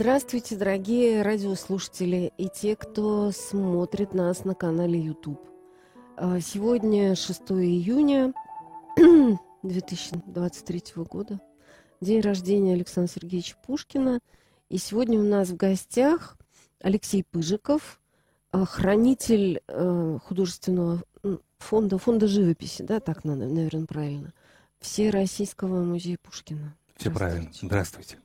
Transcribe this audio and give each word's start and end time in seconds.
Здравствуйте, 0.00 0.56
дорогие 0.56 1.20
радиослушатели 1.20 2.32
и 2.38 2.48
те, 2.48 2.74
кто 2.74 3.32
смотрит 3.32 4.14
нас 4.14 4.46
на 4.46 4.54
канале 4.54 4.98
YouTube. 4.98 5.38
А, 6.16 6.40
сегодня 6.40 7.14
6 7.14 7.42
июня 7.50 8.32
2023 9.62 10.82
года, 11.04 11.38
день 12.00 12.22
рождения 12.22 12.72
Александра 12.72 13.12
Сергеевича 13.12 13.56
Пушкина. 13.66 14.20
И 14.70 14.78
сегодня 14.78 15.20
у 15.20 15.22
нас 15.22 15.50
в 15.50 15.56
гостях 15.56 16.38
Алексей 16.80 17.22
Пыжиков, 17.22 18.00
а, 18.52 18.64
хранитель 18.64 19.60
э, 19.68 20.18
художественного 20.24 21.02
фонда, 21.58 21.98
фонда 21.98 22.26
живописи, 22.26 22.80
да, 22.80 23.00
так 23.00 23.24
надо, 23.24 23.44
наверное, 23.44 23.84
правильно, 23.84 24.32
Всероссийского 24.78 25.84
музея 25.84 26.16
Пушкина. 26.22 26.74
Все 26.96 27.10
правильно. 27.10 27.50
Здравствуйте. 27.52 28.18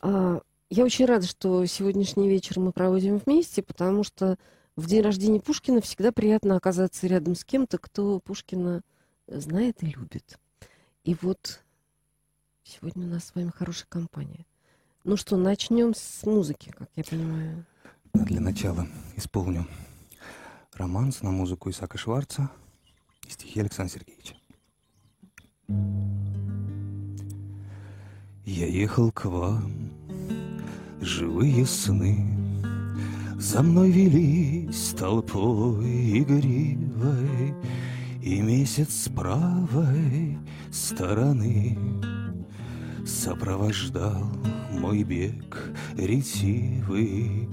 А, 0.00 0.40
я 0.72 0.84
очень 0.84 1.04
рада, 1.04 1.26
что 1.26 1.66
сегодняшний 1.66 2.30
вечер 2.30 2.58
мы 2.58 2.72
проводим 2.72 3.18
вместе, 3.18 3.62
потому 3.62 4.04
что 4.04 4.38
в 4.74 4.86
день 4.86 5.02
рождения 5.02 5.38
Пушкина 5.38 5.82
всегда 5.82 6.12
приятно 6.12 6.56
оказаться 6.56 7.06
рядом 7.06 7.34
с 7.34 7.44
кем-то, 7.44 7.76
кто 7.76 8.20
Пушкина 8.20 8.80
знает 9.26 9.82
и 9.82 9.86
любит. 9.86 10.38
И 11.04 11.14
вот 11.20 11.62
сегодня 12.64 13.06
у 13.06 13.10
нас 13.10 13.24
с 13.24 13.34
вами 13.34 13.50
хорошая 13.50 13.84
компания. 13.90 14.46
Ну 15.04 15.18
что, 15.18 15.36
начнем 15.36 15.94
с 15.94 16.24
музыки, 16.24 16.70
как 16.70 16.88
я 16.96 17.04
понимаю. 17.04 17.66
Для 18.14 18.40
начала 18.40 18.86
исполню 19.16 19.66
романс 20.72 21.20
на 21.20 21.32
музыку 21.32 21.68
Исака 21.68 21.98
Шварца 21.98 22.50
и 23.28 23.30
стихи 23.30 23.60
Александра 23.60 23.98
Сергеевича. 23.98 24.36
Я 28.46 28.66
ехал 28.66 29.12
к 29.12 29.26
вам, 29.26 29.81
живые 31.02 31.66
сны. 31.66 32.26
За 33.38 33.62
мной 33.62 33.90
велись 33.90 34.94
толпой 34.96 36.20
игривой 36.20 37.54
И 38.22 38.40
месяц 38.40 39.04
с 39.04 39.08
правой 39.08 40.38
стороны. 40.70 41.76
Сопровождал 43.04 44.30
мой 44.70 45.02
бег 45.02 45.58
ретивый 45.96 47.48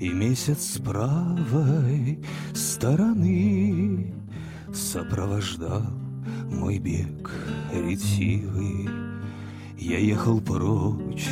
И 0.00 0.08
месяц 0.08 0.74
с 0.74 0.78
правой 0.78 2.18
стороны. 2.52 4.12
Сопровождал 4.74 5.86
мой 6.50 6.78
бег 6.78 7.30
ретивый. 7.72 8.88
Я 9.78 9.98
ехал 9.98 10.40
прочь, 10.40 11.28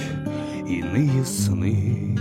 иные 0.68 1.24
сны. 1.24 2.16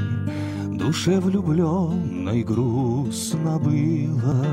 Душе 0.77 1.19
влюбленной 1.19 2.43
грустно 2.43 3.57
было 3.57 4.45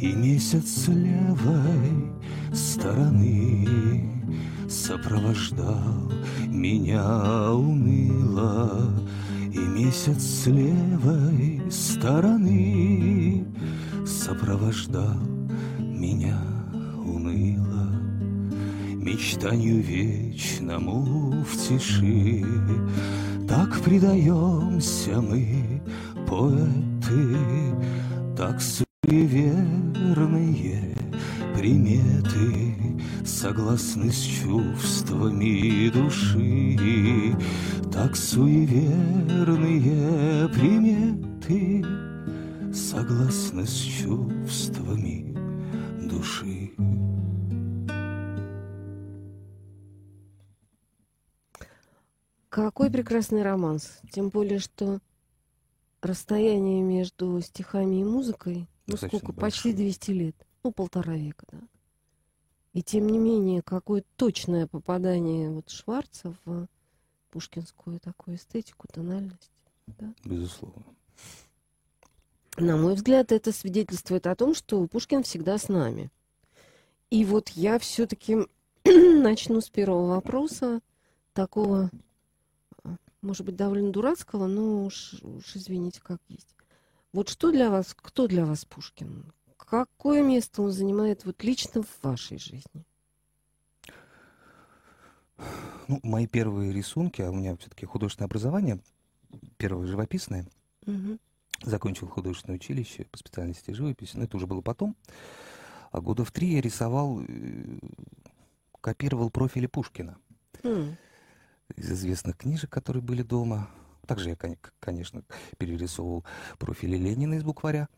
И 0.00 0.12
месяц 0.12 0.68
с 0.68 0.88
левой 0.88 2.10
стороны 2.52 4.10
Сопровождал 4.68 6.10
меня 6.48 7.52
уныло 7.52 8.90
И 9.52 9.58
месяц 9.58 10.22
с 10.22 10.46
левой 10.46 11.62
стороны 11.70 13.46
Сопровождал 14.04 15.20
меня. 15.78 16.38
уныло 16.38 16.55
Мечтанию 19.06 19.80
вечному 19.80 21.44
в 21.44 21.56
тиши 21.56 22.44
Так 23.46 23.80
предаемся 23.82 25.20
мы, 25.20 25.80
поэты 26.26 27.36
Так 28.36 28.60
суеверные 28.60 29.62
приметы 31.54 32.74
Согласны 33.24 34.10
с 34.10 34.22
чувствами 34.24 35.88
души 35.90 37.36
Так 37.92 38.16
суеверные 38.16 39.68
приметы 40.48 41.84
Согласны 42.74 43.64
с 43.68 43.76
чувствами 43.76 45.32
души. 46.08 46.72
Какой 52.56 52.90
прекрасный 52.90 53.42
романс. 53.42 53.98
Тем 54.12 54.30
более, 54.30 54.60
что 54.60 55.00
расстояние 56.00 56.80
между 56.80 57.38
стихами 57.42 57.96
и 57.96 58.02
музыкой, 58.02 58.66
ну 58.86 58.92
Достаточно 58.92 59.18
сколько, 59.18 59.32
большое. 59.34 59.74
почти 59.74 59.82
200 59.84 60.10
лет, 60.12 60.36
ну 60.64 60.72
полтора 60.72 61.16
века, 61.16 61.44
да. 61.52 61.58
И 62.72 62.82
тем 62.82 63.08
не 63.08 63.18
менее, 63.18 63.60
какое 63.60 64.04
точное 64.16 64.66
попадание 64.66 65.50
вот 65.50 65.68
Шварца 65.68 66.34
в 66.46 66.66
пушкинскую 67.30 68.00
такую 68.00 68.38
эстетику, 68.38 68.88
тональность. 68.90 69.52
Да? 69.86 70.14
Безусловно. 70.24 70.82
На 72.56 72.78
мой 72.78 72.94
взгляд, 72.94 73.32
это 73.32 73.52
свидетельствует 73.52 74.26
о 74.26 74.34
том, 74.34 74.54
что 74.54 74.86
Пушкин 74.86 75.24
всегда 75.24 75.58
с 75.58 75.68
нами. 75.68 76.10
И 77.10 77.26
вот 77.26 77.50
я 77.50 77.78
все-таки 77.78 78.38
начну 78.86 79.60
с 79.60 79.68
первого 79.68 80.06
вопроса, 80.06 80.80
такого, 81.34 81.90
может 83.26 83.44
быть, 83.44 83.56
довольно 83.56 83.90
дурацкого, 83.90 84.46
но 84.46 84.84
уж, 84.84 85.14
уж 85.22 85.56
извините, 85.56 86.00
как 86.00 86.20
есть. 86.28 86.54
Вот 87.12 87.28
что 87.28 87.50
для 87.50 87.70
вас, 87.70 87.94
кто 87.94 88.26
для 88.28 88.46
вас 88.46 88.64
Пушкин? 88.64 89.32
Какое 89.56 90.22
место 90.22 90.62
он 90.62 90.70
занимает 90.70 91.24
вот 91.24 91.42
лично 91.42 91.82
в 91.82 92.02
вашей 92.02 92.38
жизни? 92.38 92.84
Ну, 95.88 96.00
мои 96.02 96.26
первые 96.26 96.72
рисунки, 96.72 97.20
а 97.20 97.30
у 97.30 97.34
меня 97.34 97.56
все-таки 97.56 97.84
художественное 97.84 98.26
образование, 98.26 98.80
первое 99.56 99.86
живописное, 99.86 100.46
Мгм. 100.86 101.18
закончил 101.62 102.06
художественное 102.08 102.56
училище 102.56 103.06
по 103.10 103.18
специальности 103.18 103.72
живопись, 103.72 104.14
но 104.14 104.24
это 104.24 104.36
уже 104.36 104.46
было 104.46 104.60
потом. 104.60 104.96
А 105.90 106.00
года 106.00 106.24
в 106.24 106.32
три 106.32 106.54
я 106.54 106.60
рисовал, 106.60 107.20
э, 107.20 107.78
копировал 108.80 109.30
профили 109.30 109.66
Пушкина 109.66 110.16
Хм. 110.62 110.96
Из 111.74 111.90
известных 111.90 112.36
книжек, 112.36 112.70
которые 112.70 113.02
были 113.02 113.22
дома. 113.22 113.68
Также 114.06 114.30
я, 114.30 114.36
кон- 114.36 114.56
конечно, 114.78 115.24
перерисовывал 115.58 116.24
профили 116.58 116.96
Ленина 116.96 117.34
из 117.34 117.42
букваря, 117.42 117.88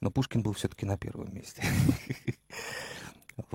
но 0.00 0.10
Пушкин 0.10 0.42
был 0.42 0.52
все-таки 0.52 0.86
на 0.86 0.98
первом 0.98 1.34
месте. 1.34 1.62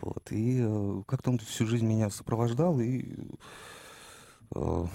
Вот. 0.02 0.32
И 0.32 0.60
э, 0.60 1.04
как-то 1.06 1.30
он 1.30 1.38
всю 1.38 1.68
жизнь 1.68 1.86
меня 1.86 2.10
сопровождал, 2.10 2.80
и 2.80 3.16
э, 4.56 4.86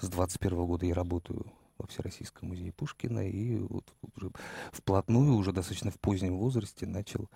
с 0.00 0.08
21 0.08 0.66
года 0.66 0.86
я 0.86 0.94
работаю 0.94 1.52
во 1.78 1.86
Всероссийском 1.86 2.48
музее 2.48 2.72
Пушкина, 2.72 3.28
и 3.28 3.58
вот 3.58 3.92
уже 4.14 4.30
вплотную, 4.70 5.34
уже 5.34 5.52
достаточно 5.52 5.90
в 5.90 5.98
позднем 5.98 6.36
возрасте 6.36 6.86
начал 6.86 7.28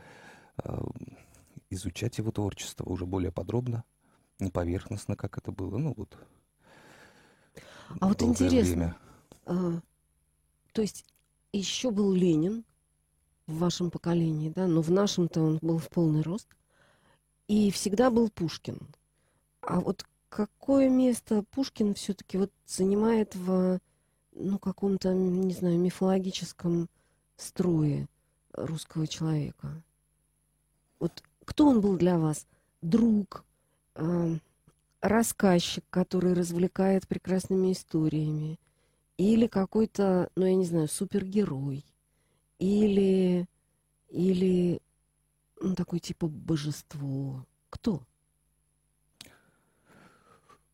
э, 0.62 0.78
изучать 1.70 2.18
его 2.18 2.30
творчество 2.30 2.84
уже 2.84 3.06
более 3.06 3.32
подробно, 3.32 3.84
не 4.38 4.50
поверхностно, 4.50 5.16
как 5.16 5.38
это 5.38 5.50
было, 5.50 5.78
ну 5.78 5.94
вот. 5.96 6.16
А 8.00 8.08
вот 8.08 8.22
интересно, 8.22 8.74
время. 8.74 8.96
А, 9.46 9.80
то 10.72 10.82
есть 10.82 11.04
еще 11.52 11.90
был 11.90 12.12
Ленин 12.12 12.64
в 13.46 13.58
вашем 13.58 13.90
поколении, 13.90 14.50
да, 14.50 14.66
но 14.66 14.82
в 14.82 14.90
нашем-то 14.90 15.40
он 15.40 15.58
был 15.62 15.78
в 15.78 15.88
полный 15.88 16.22
рост. 16.22 16.48
И 17.46 17.70
всегда 17.70 18.10
был 18.10 18.28
Пушкин. 18.28 18.78
А 19.62 19.80
вот 19.80 20.04
какое 20.28 20.90
место 20.90 21.42
Пушкин 21.50 21.94
все-таки 21.94 22.36
вот 22.36 22.52
занимает 22.66 23.34
в, 23.34 23.80
ну, 24.32 24.58
каком-то, 24.58 25.14
не 25.14 25.54
знаю, 25.54 25.78
мифологическом 25.78 26.88
строе 27.36 28.06
русского 28.52 29.06
человека? 29.06 29.82
Вот 30.98 31.22
кто 31.44 31.68
он 31.68 31.80
был 31.80 31.96
для 31.96 32.18
вас? 32.18 32.46
Друг, 32.82 33.44
а, 33.94 34.36
рассказчик, 35.00 35.84
который 35.90 36.32
развлекает 36.32 37.06
прекрасными 37.06 37.72
историями, 37.72 38.58
или 39.16 39.46
какой-то, 39.46 40.30
ну 40.36 40.46
я 40.46 40.54
не 40.54 40.64
знаю, 40.64 40.88
супергерой, 40.88 41.84
или, 42.58 43.46
или 44.08 44.80
ну, 45.60 45.74
такой 45.74 46.00
типа 46.00 46.28
божество. 46.28 47.44
Кто? 47.70 48.02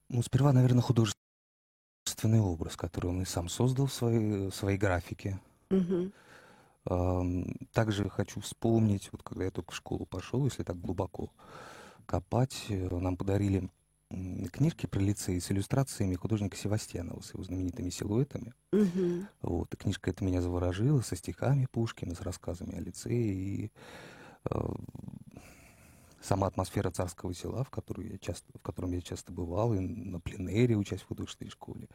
Ну, 0.08 0.22
сперва, 0.22 0.52
наверное, 0.52 0.82
художественный 0.82 2.40
образ, 2.40 2.76
который 2.76 3.06
он 3.10 3.22
и 3.22 3.24
сам 3.24 3.48
создал 3.48 3.86
в 3.86 3.92
своей, 3.92 4.48
в 4.48 4.54
своей 4.54 4.78
графике. 4.78 5.40
Ам, 6.86 7.46
Также 7.72 8.08
хочу 8.10 8.40
вспомнить, 8.40 9.08
вот 9.10 9.22
когда 9.22 9.44
я 9.44 9.50
только 9.50 9.72
в 9.72 9.76
школу 9.76 10.04
пошел, 10.06 10.44
если 10.44 10.62
так 10.62 10.78
глубоко 10.78 11.30
копать, 12.06 12.66
э, 12.68 12.88
нам 12.94 13.16
подарили 13.16 13.70
книжки 14.52 14.86
про 14.86 15.00
лицей 15.00 15.40
с 15.40 15.50
иллюстрациями 15.50 16.14
художника 16.14 16.56
Севастьянова 16.56 17.20
с 17.20 17.34
его 17.34 17.44
знаменитыми 17.44 17.90
силуэтами. 17.90 18.54
Мгм. 18.72 19.28
Вот, 19.42 19.72
и 19.74 19.76
книжка 19.76 20.10
эта 20.10 20.24
меня 20.24 20.40
заворожила 20.40 21.00
со 21.00 21.16
стихами 21.16 21.66
Пушкина, 21.70 22.14
с 22.14 22.20
рассказами 22.20 22.76
о 22.76 22.80
лицее 22.80 23.34
и 23.34 23.70
э, 24.50 24.58
сама 26.24 26.46
атмосфера 26.46 26.90
царского 26.90 27.34
села, 27.34 27.64
в, 27.64 27.70
которую 27.70 28.10
я 28.10 28.18
часто, 28.18 28.46
в 28.58 28.62
котором 28.62 28.92
я 28.92 29.00
часто 29.00 29.32
бывал, 29.32 29.74
и 29.74 29.80
на 29.80 30.20
пленэре, 30.20 30.76
учась 30.76 31.02
в 31.02 31.06
художественной 31.06 31.50
школе. 31.50 31.88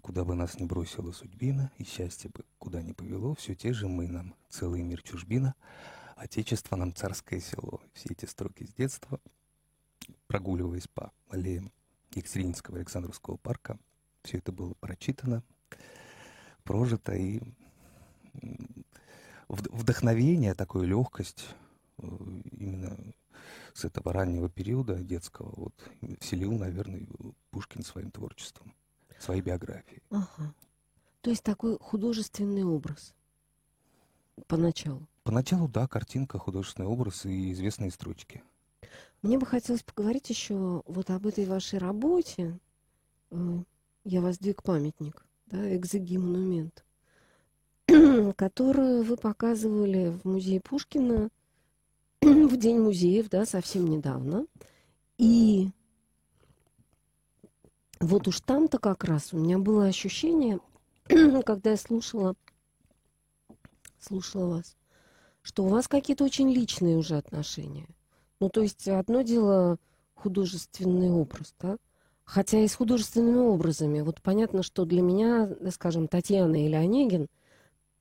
Куда 0.00 0.24
бы 0.24 0.34
нас 0.34 0.60
ни 0.60 0.64
бросила 0.64 1.10
судьбина, 1.10 1.72
и 1.78 1.84
счастье 1.84 2.30
бы 2.32 2.44
куда 2.58 2.82
ни 2.82 2.92
повело, 2.92 3.34
все 3.34 3.54
те 3.56 3.72
же 3.72 3.88
мы 3.88 4.06
нам, 4.06 4.34
целый 4.48 4.82
мир 4.82 5.02
чужбина, 5.02 5.54
отечество 6.16 6.76
нам 6.76 6.94
царское 6.94 7.40
село. 7.40 7.80
Все 7.92 8.10
эти 8.10 8.26
строки 8.26 8.64
с 8.64 8.72
детства, 8.74 9.20
прогуливаясь 10.32 10.88
по 10.88 11.12
аллеям 11.28 11.70
Екатерининского 12.14 12.78
Александровского 12.78 13.36
парка, 13.36 13.78
все 14.22 14.38
это 14.38 14.50
было 14.50 14.72
прочитано, 14.80 15.42
прожито, 16.64 17.12
и 17.12 17.42
вдохновение, 19.48 20.54
такую 20.54 20.86
легкость 20.86 21.44
э, 21.98 22.06
именно 22.52 22.96
с 23.74 23.84
этого 23.84 24.14
раннего 24.14 24.48
периода 24.48 24.94
детского 24.94 25.52
вот 25.54 25.74
вселил, 26.20 26.52
наверное, 26.52 27.06
Пушкин 27.50 27.82
своим 27.82 28.10
творчеством, 28.10 28.74
своей 29.18 29.42
биографией. 29.42 30.02
Ага. 30.08 30.54
То 31.20 31.28
есть 31.28 31.42
такой 31.42 31.76
художественный 31.78 32.64
образ 32.64 33.14
поначалу. 34.46 35.06
Поначалу, 35.24 35.68
да, 35.68 35.86
картинка, 35.86 36.38
художественный 36.38 36.88
образ 36.88 37.26
и 37.26 37.52
известные 37.52 37.90
строчки. 37.90 38.42
Мне 39.22 39.38
бы 39.38 39.46
хотелось 39.46 39.84
поговорить 39.84 40.28
еще 40.30 40.82
вот 40.84 41.10
об 41.10 41.26
этой 41.28 41.44
вашей 41.44 41.78
работе. 41.78 42.58
Э, 43.30 43.62
Я 44.04 44.20
воздвиг 44.20 44.64
памятник, 44.64 45.24
да, 45.46 45.76
экзоги-монумент, 45.76 46.84
которую 48.36 49.04
вы 49.04 49.16
показывали 49.16 50.10
в 50.10 50.24
музее 50.24 50.60
Пушкина 50.60 51.30
в 52.20 52.56
День 52.56 52.80
музеев, 52.80 53.28
да, 53.28 53.46
совсем 53.46 53.86
недавно. 53.86 54.46
И 55.18 55.70
вот 58.00 58.26
уж 58.26 58.40
там-то 58.40 58.78
как 58.78 59.04
раз 59.04 59.32
у 59.32 59.38
меня 59.38 59.58
было 59.58 59.86
ощущение, 59.86 60.58
когда 61.46 61.70
я 61.70 61.76
слушала, 61.76 62.34
слушала 64.00 64.56
вас, 64.56 64.76
что 65.42 65.64
у 65.64 65.68
вас 65.68 65.86
какие-то 65.86 66.24
очень 66.24 66.52
личные 66.52 66.96
уже 66.96 67.16
отношения. 67.16 67.86
Ну, 68.42 68.48
то 68.48 68.60
есть 68.60 68.88
одно 68.88 69.22
дело 69.22 69.78
художественный 70.14 71.12
образ, 71.12 71.54
да? 71.60 71.76
Хотя 72.24 72.58
и 72.58 72.66
с 72.66 72.74
художественными 72.74 73.38
образами. 73.38 74.00
Вот 74.00 74.20
понятно, 74.20 74.64
что 74.64 74.84
для 74.84 75.00
меня, 75.00 75.48
скажем, 75.70 76.08
Татьяна 76.08 76.66
или 76.66 76.74
Онегин, 76.74 77.28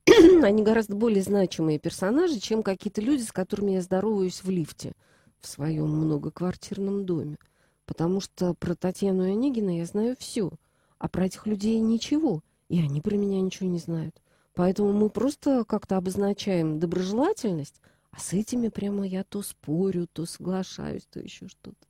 они 0.44 0.64
гораздо 0.64 0.96
более 0.96 1.22
значимые 1.22 1.78
персонажи, 1.78 2.40
чем 2.40 2.64
какие-то 2.64 3.02
люди, 3.02 3.22
с 3.22 3.32
которыми 3.32 3.74
я 3.74 3.84
здороваюсь 3.84 4.42
в 4.42 4.50
лифте 4.50 4.94
в 5.42 5.48
своем 5.48 5.90
многоквартирном 5.90 7.06
доме. 7.06 7.38
Потому 7.86 8.20
что 8.20 8.56
про 8.56 8.74
Татьяну 8.74 9.28
и 9.28 9.34
Онегина 9.34 9.78
я 9.78 9.86
знаю 9.86 10.16
все, 10.18 10.50
а 10.98 11.08
про 11.08 11.28
этих 11.28 11.46
людей 11.46 11.80
ничего, 11.80 12.42
и 12.68 12.82
они 12.82 13.00
про 13.00 13.16
меня 13.16 13.40
ничего 13.42 13.70
не 13.70 13.78
знают. 13.78 14.20
Поэтому 14.56 14.92
мы 14.92 15.12
просто 15.12 15.66
как-то 15.66 15.98
обозначаем 15.98 16.80
доброжелательность, 16.80 17.80
а 18.12 18.20
с 18.20 18.34
этими 18.34 18.68
прямо 18.70 19.06
я 19.08 19.24
то 19.24 19.42
спорю, 19.42 20.08
то 20.12 20.26
соглашаюсь, 20.26 21.06
то 21.10 21.20
еще 21.20 21.48
что-то. 21.48 21.88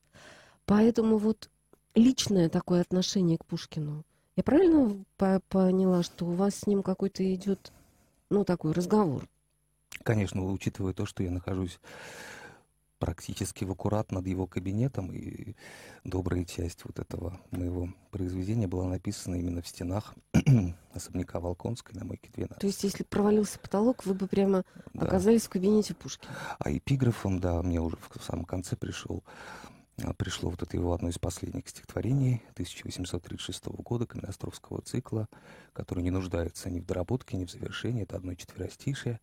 Поэтому 0.66 1.18
вот 1.18 1.50
личное 1.96 2.50
такое 2.50 2.82
отношение 2.82 3.38
к 3.38 3.46
Пушкину. 3.46 4.06
Я 4.36 4.44
правильно 4.44 5.04
по- 5.18 5.42
поняла, 5.50 6.04
что 6.04 6.26
у 6.26 6.32
вас 6.32 6.56
с 6.56 6.68
ним 6.68 6.84
какой-то 6.84 7.34
идет, 7.34 7.72
ну, 8.30 8.46
такой 8.46 8.72
разговор? 8.72 9.28
Конечно, 10.04 10.46
учитывая 10.46 10.94
то, 10.94 11.06
что 11.06 11.24
я 11.24 11.32
нахожусь 11.32 11.80
практически 13.02 13.66
в 13.66 13.72
аккурат 13.72 14.12
над 14.12 14.28
его 14.28 14.46
кабинетом, 14.46 15.12
и 15.12 15.56
добрая 16.04 16.46
часть 16.46 16.86
вот 16.86 17.00
этого 17.00 17.42
моего 17.50 17.90
произведения 18.12 18.68
была 18.68 18.86
написана 18.86 19.36
именно 19.36 19.64
в 19.64 19.68
стенах 19.68 20.14
особняка 20.94 21.40
Волконской 21.40 21.96
на 21.96 22.06
Мойке 22.06 22.30
12. 22.32 22.60
То 22.60 22.68
есть, 22.68 22.84
если 22.84 23.04
провалился 23.04 23.58
потолок, 23.58 24.06
вы 24.06 24.14
бы 24.14 24.28
прямо 24.28 24.64
Да. 24.94 25.08
оказались 25.08 25.48
в 25.48 25.50
кабинете 25.50 25.96
Пушкина. 25.96 26.32
А 26.60 26.72
эпиграфом, 26.72 27.40
да, 27.40 27.64
мне 27.64 27.82
уже 27.82 27.98
в 27.98 28.24
самом 28.24 28.46
конце 28.46 28.76
пришел, 28.76 29.24
а, 30.04 30.14
пришло 30.14 30.52
вот 30.52 30.62
это 30.62 30.78
его 30.78 30.94
одно 30.94 31.10
из 31.10 31.18
последних 31.18 31.68
стихотворений 31.70 32.44
1836 32.54 33.82
года 33.82 34.06
Каменноостровского 34.06 34.82
цикла, 34.84 35.28
который 35.74 36.04
не 36.04 36.12
нуждается 36.12 36.70
ни 36.70 36.80
в 36.80 36.86
доработке, 36.86 37.36
ни 37.36 37.46
в 37.46 37.52
завершении. 37.52 38.04
Это 38.04 38.18
одно 38.18 38.36
четверостишее. 38.36 39.20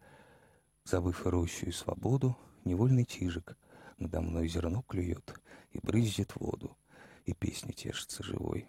Забыв 0.85 1.25
и 1.27 1.29
рощу, 1.29 1.67
и 1.67 1.71
свободу, 1.71 2.37
невольный 2.65 3.05
чижик 3.05 3.57
надо 3.99 4.21
мной 4.21 4.49
зерно 4.49 4.83
клюет 4.83 5.35
и 5.73 5.79
брызжет 5.83 6.33
воду, 6.37 6.77
и 7.25 7.33
песню 7.33 7.73
тешится 7.73 8.23
живой. 8.23 8.67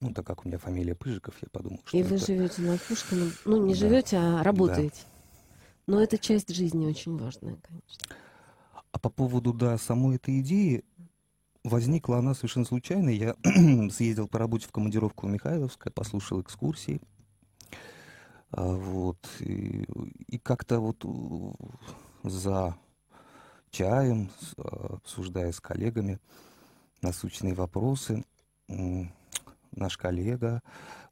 Ну, 0.00 0.12
так 0.12 0.26
как 0.26 0.44
у 0.44 0.48
меня 0.48 0.58
фамилия 0.58 0.94
Пыжиков, 0.94 1.34
я 1.42 1.48
подумал, 1.50 1.80
что 1.86 1.96
И 1.96 2.02
вы 2.02 2.16
это... 2.16 2.26
живете 2.26 2.62
над 2.62 2.82
Пушкиным. 2.82 3.32
Ну, 3.46 3.64
не 3.64 3.72
Да. 3.74 3.80
живете, 3.80 4.16
а 4.18 4.42
работаете. 4.42 5.02
Но 5.86 6.02
это 6.02 6.18
часть 6.18 6.54
жизни 6.54 6.86
очень 6.86 7.16
важная, 7.16 7.56
конечно. 7.62 8.16
А 8.92 8.98
по 8.98 9.08
поводу, 9.08 9.52
да, 9.54 9.78
самой 9.78 10.16
этой 10.16 10.40
идеи, 10.40 10.84
возникла 11.64 12.18
она 12.18 12.34
совершенно 12.34 12.66
случайно. 12.66 13.08
Я 13.08 13.36
съездил 13.90 14.28
по 14.28 14.38
работе 14.38 14.66
в 14.68 14.72
командировку 14.72 15.26
в 15.26 15.30
Михайловское, 15.30 15.90
послушал 15.90 16.40
экскурсии. 16.42 17.00
А, 18.50 18.62
Вот. 18.74 19.18
И, 19.40 19.86
и 20.28 20.38
как-то 20.38 20.80
вот 20.80 21.04
у- 21.04 21.54
за 22.22 22.76
чаем, 23.76 24.30
а, 24.56 24.96
обсуждая 24.96 25.52
с 25.52 25.60
коллегами 25.60 26.18
насущные 27.02 27.52
вопросы, 27.52 28.24
наш 28.68 29.98
коллега, 29.98 30.62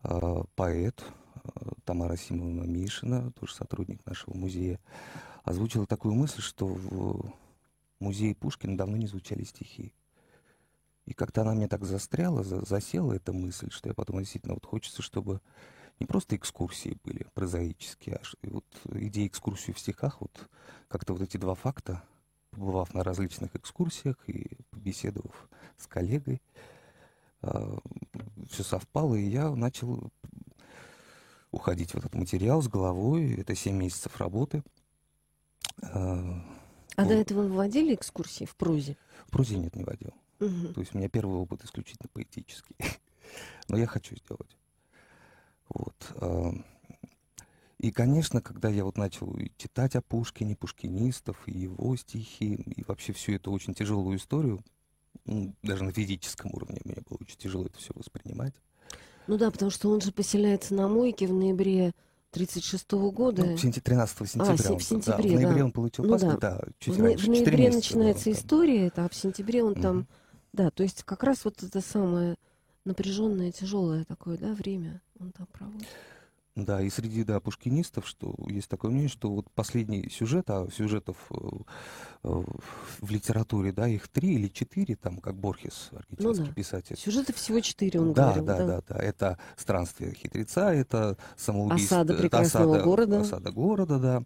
а, 0.02 0.44
поэт 0.56 1.04
а, 1.34 1.72
Тамара 1.84 2.16
Симовна 2.16 2.62
Мишина, 2.62 3.32
тоже 3.32 3.54
сотрудник 3.54 4.04
нашего 4.06 4.34
музея, 4.34 4.80
озвучила 5.42 5.86
такую 5.86 6.14
мысль, 6.14 6.40
что 6.40 6.66
в 6.66 7.34
музее 8.00 8.34
Пушкина 8.34 8.78
давно 8.78 8.96
не 8.96 9.06
звучали 9.06 9.44
стихи. 9.44 9.92
И 11.04 11.12
как-то 11.12 11.42
она 11.42 11.52
мне 11.52 11.68
так 11.68 11.84
застряла, 11.84 12.42
за- 12.42 12.64
засела 12.64 13.12
эта 13.12 13.34
мысль, 13.34 13.70
что 13.70 13.90
я 13.90 13.94
подумал, 13.94 14.20
действительно, 14.20 14.54
вот 14.54 14.64
хочется, 14.64 15.02
чтобы 15.02 15.42
не 16.00 16.06
просто 16.06 16.34
экскурсии 16.34 16.96
были 17.04 17.26
прозаические, 17.34 18.16
а 18.16 18.48
вот 18.48 18.64
идея 18.94 19.26
экскурсии 19.26 19.72
в 19.72 19.78
стихах, 19.78 20.22
вот 20.22 20.48
как-то 20.88 21.12
вот 21.12 21.20
эти 21.20 21.36
два 21.36 21.54
факта, 21.54 22.02
побывав 22.54 22.94
на 22.94 23.02
различных 23.04 23.54
экскурсиях 23.56 24.16
и 24.28 24.58
побеседовав 24.70 25.48
с 25.76 25.86
коллегой, 25.86 26.40
все 28.50 28.62
совпало, 28.62 29.14
и 29.16 29.24
я 29.24 29.50
начал 29.54 30.10
уходить 31.50 31.92
в 31.92 31.96
этот 31.96 32.14
материал 32.14 32.62
с 32.62 32.68
головой. 32.68 33.34
Это 33.34 33.54
7 33.54 33.76
месяцев 33.76 34.16
работы. 34.18 34.62
А, 35.82 36.42
А 36.96 37.02
до 37.02 37.08
Вот. 37.08 37.20
этого 37.20 37.42
вы 37.42 37.48
водили 37.52 37.94
экскурсии 37.94 38.44
в 38.44 38.56
прозе? 38.56 38.96
В 39.26 39.30
прозе 39.30 39.56
нет, 39.58 39.76
не 39.76 39.84
водил. 39.84 40.12
Мгм. 40.40 40.74
То 40.74 40.80
есть 40.80 40.94
у 40.94 40.98
меня 40.98 41.08
первый 41.08 41.36
опыт 41.38 41.64
исключительно 41.64 42.08
поэтический. 42.12 42.76
Но 43.68 43.76
я 43.76 43.86
хочу 43.86 44.16
сделать. 44.16 44.56
Вот. 45.68 45.94
А, 47.84 47.86
И, 47.86 47.90
конечно, 47.92 48.40
когда 48.40 48.68
я 48.68 48.84
вот 48.84 48.96
начал 48.96 49.36
читать 49.56 49.94
о 49.96 50.02
Пушкине, 50.02 50.56
пушкинистов, 50.56 51.36
и 51.46 51.52
его 51.52 51.94
стихи, 51.96 52.54
и 52.54 52.84
вообще 52.86 53.12
всю 53.12 53.32
эту 53.32 53.52
очень 53.52 53.74
тяжелую 53.74 54.16
историю, 54.18 54.62
даже 55.62 55.84
на 55.84 55.92
физическом 55.92 56.50
уровне 56.54 56.80
мне 56.84 56.96
было 57.08 57.18
очень 57.20 57.36
тяжело 57.38 57.66
это 57.66 57.78
все 57.78 57.92
воспринимать. 57.94 58.54
Ну 59.26 59.38
да, 59.38 59.50
потому 59.50 59.70
что 59.70 59.90
он 59.90 60.00
же 60.00 60.12
поселяется 60.12 60.74
на 60.74 60.88
мойке 60.88 61.26
в 61.26 61.32
ноябре 61.32 61.92
36 62.30 62.92
года. 62.92 63.44
Ну, 63.44 63.56
в 63.56 63.64
сентя- 63.64 63.80
13 63.80 64.28
сентября. 64.28 64.56
се- 64.56 64.72
он- 64.72 64.78
в 64.78 64.82
сентябре, 64.82 65.30
да, 65.30 65.36
в 65.36 65.40
ноябре 65.40 65.58
да. 65.60 65.64
он 65.64 65.72
получил 65.72 66.04
Ну 66.04 66.10
паспорт, 66.10 66.40
да. 66.40 66.58
да, 66.58 66.64
чуть 66.78 66.96
в, 66.96 67.00
раньше, 67.00 67.26
в 67.26 67.28
ноябре 67.28 67.70
начинается 67.70 68.24
да. 68.26 68.32
история, 68.32 68.86
это, 68.88 69.04
а 69.04 69.08
в 69.08 69.14
сентябре 69.14 69.62
он 69.62 69.74
там... 69.74 69.96
Мгм. 69.98 70.08
Да, 70.52 70.70
то 70.70 70.82
есть 70.84 71.02
как 71.02 71.24
раз 71.24 71.44
вот 71.44 71.62
это 71.62 71.80
самое 71.80 72.36
напряженное, 72.84 73.50
тяжелое 73.50 74.04
такое, 74.04 74.36
да, 74.38 74.52
время 74.54 75.00
он 75.18 75.32
там 75.32 75.46
проводит. 75.46 75.88
Да, 76.56 76.80
и 76.80 76.88
среди, 76.88 77.24
да, 77.24 77.40
пушкинистов, 77.40 78.06
что 78.06 78.32
есть 78.46 78.68
такое 78.68 78.92
мнение, 78.92 79.08
что 79.08 79.28
вот 79.28 79.50
последний 79.56 80.08
сюжет, 80.08 80.48
а 80.50 80.68
сюжетов 80.70 81.16
э, 81.30 81.34
э, 82.22 82.42
в 83.00 83.10
литературе, 83.10 83.72
да, 83.72 83.88
их 83.88 84.06
три 84.06 84.34
или 84.34 84.46
четыре, 84.46 84.94
там, 84.94 85.18
как 85.18 85.34
Борхес, 85.34 85.90
аргентинский 85.90 86.42
Ну 86.42 86.48
да. 86.48 86.54
писатель. 86.54 86.96
Сюжета 86.96 87.32
всего 87.32 87.58
четыре, 87.58 88.00
он 88.00 88.12
да, 88.12 88.26
говорил, 88.26 88.44
да, 88.44 88.58
да. 88.58 88.66
да, 88.66 88.82
да, 88.88 88.96
Это 89.02 89.38
странствие 89.56 90.14
хитреца, 90.14 90.72
это 90.72 91.16
самоубийство. 91.36 91.98
Осада 92.02 92.14
прекрасного 92.14 92.76
осада- 92.76 92.84
города. 92.84 93.20
Осада 93.20 93.50
города, 93.50 93.98
да. 93.98 94.22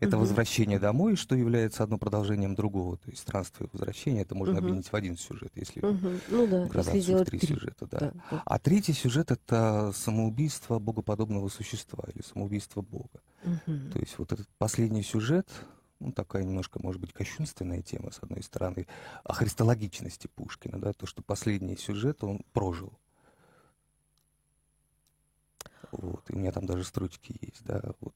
Это 0.00 0.16
Мгм. 0.16 0.20
возвращение 0.26 0.78
домой, 0.78 1.16
что 1.16 1.34
является 1.34 1.82
одно 1.82 1.98
продолжением 1.98 2.54
другого. 2.54 2.98
То 2.98 3.10
есть 3.10 3.22
странствие 3.22 3.66
и 3.66 3.70
возвращение, 3.72 4.22
это 4.22 4.34
можно 4.34 4.54
Мгм. 4.54 4.64
объединить 4.64 4.88
в 4.92 4.94
один 4.94 5.16
сюжет, 5.16 5.52
если 5.54 5.80
Мгм. 5.80 6.20
Ну 6.28 6.46
да, 6.46 6.64
градацию 6.66 6.96
если 6.98 7.14
в 7.14 7.24
три 7.24 7.38
три. 7.38 7.54
сюжета, 7.54 7.86
да. 7.86 7.98
Да, 7.98 8.12
да. 8.30 8.42
А 8.44 8.58
третий 8.58 8.92
сюжет 8.92 9.30
это 9.30 9.92
самоубийство 9.94 10.78
богоподобного 10.78 11.48
существа 11.48 12.04
или 12.14 12.22
самоубийство 12.22 12.82
Бога. 12.82 13.20
Мгм. 13.44 13.90
То 13.92 13.98
есть 13.98 14.18
вот 14.18 14.32
этот 14.32 14.48
последний 14.58 15.02
сюжет, 15.02 15.48
ну 16.00 16.12
такая 16.12 16.44
немножко, 16.44 16.78
может 16.82 17.00
быть, 17.00 17.12
кощунственная 17.12 17.80
тема, 17.80 18.10
с 18.10 18.18
одной 18.22 18.42
стороны, 18.42 18.86
о 19.24 19.32
христологичности 19.32 20.26
Пушкина, 20.26 20.78
да, 20.80 20.92
то, 20.92 21.06
что 21.06 21.22
последний 21.22 21.76
сюжет 21.76 22.22
он 22.22 22.44
прожил. 22.52 22.92
Вот, 25.92 26.28
и 26.28 26.34
у 26.34 26.38
меня 26.38 26.52
там 26.52 26.66
даже 26.66 26.84
строчки 26.84 27.34
есть, 27.40 27.64
да, 27.64 27.80
вот 28.00 28.14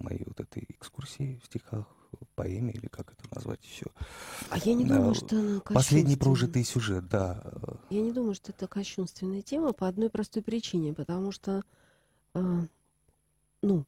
моей 0.00 0.24
вот 0.26 0.40
этой 0.40 0.64
экскурсии 0.68 1.40
в 1.42 1.46
стихах, 1.46 1.86
поэме, 2.34 2.72
или 2.72 2.86
как 2.88 3.12
это 3.12 3.32
назвать 3.34 3.64
еще. 3.64 3.86
А 4.50 4.58
я 4.58 4.74
не 4.74 4.84
Да, 4.84 4.96
думаю, 4.96 5.14
что 5.14 5.38
она 5.38 5.60
Последний 5.60 6.16
прожитый 6.16 6.64
сюжет, 6.64 7.08
да. 7.08 7.40
э, 7.44 7.74
Я 7.90 8.00
не 8.02 8.12
думаю, 8.12 8.34
что 8.34 8.52
это 8.52 8.66
кощунственная 8.66 9.42
тема 9.42 9.72
по 9.72 9.86
одной 9.86 10.10
простой 10.10 10.42
причине, 10.42 10.92
потому 10.92 11.32
что, 11.32 11.62
а, 12.34 12.66
ну, 13.62 13.84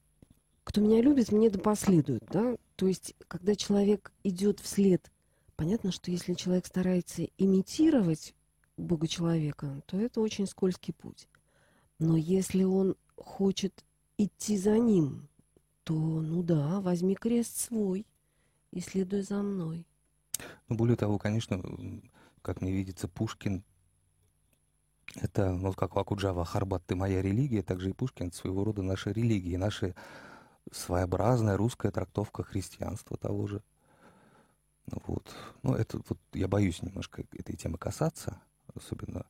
кто 0.65 0.81
меня 0.81 1.01
любит, 1.03 1.33
мне 1.33 1.51
да 1.51 1.59
последует, 1.59 2.23
да. 2.31 2.57
То 2.77 2.87
есть, 2.87 3.15
когда 3.29 3.57
человек 3.57 4.13
идет 4.23 4.61
вслед, 4.61 5.11
понятно, 5.57 5.91
что 5.93 6.11
если 6.11 6.35
человек 6.35 6.67
старается 6.67 7.25
имитировать 7.39 8.35
Бога 8.77 9.09
человека, 9.09 9.83
то 9.87 9.99
это 9.99 10.21
очень 10.21 10.47
скользкий 10.47 10.95
путь. 10.95 11.29
Но 11.99 12.17
если 12.17 12.65
он 12.65 12.97
хочет 13.17 13.85
идти 14.19 14.57
за 14.57 14.79
ним, 14.79 15.29
то, 15.85 15.95
ну 15.95 16.43
да, 16.43 16.81
возьми 16.81 17.15
крест 17.15 17.57
свой 17.57 18.07
и 18.71 18.81
следуй 18.81 19.23
за 19.23 19.43
мной. 19.43 19.87
Ну, 20.69 20.77
более 20.77 20.97
того, 20.97 21.19
конечно, 21.19 21.63
как 22.43 22.61
мне 22.61 22.73
видится, 22.73 23.09
Пушкин 23.09 23.65
это, 25.17 25.53
ну, 25.53 25.73
как 25.73 25.97
у 25.97 26.01
Акуджава, 26.01 26.45
Харбат, 26.45 26.85
ты 26.87 26.95
моя 26.95 27.21
религия, 27.21 27.63
также 27.63 27.91
и 27.91 27.93
Пушкин 27.93 28.29
это 28.29 28.37
своего 28.37 28.65
рода 28.65 28.83
наша 28.83 29.11
религия, 29.11 29.59
наша 29.59 29.95
своеобразная 30.71 31.57
русская 31.57 31.91
трактовка 31.91 32.43
христианства 32.43 33.17
того 33.17 33.47
же. 33.47 33.63
Вот. 34.87 35.35
Ну, 35.63 35.75
это 35.75 36.01
вот 36.09 36.19
я 36.33 36.49
боюсь 36.49 36.83
немножко 36.83 37.25
этой 37.33 37.57
темы 37.57 37.79
касаться, 37.79 38.41
особенно, 38.75 39.27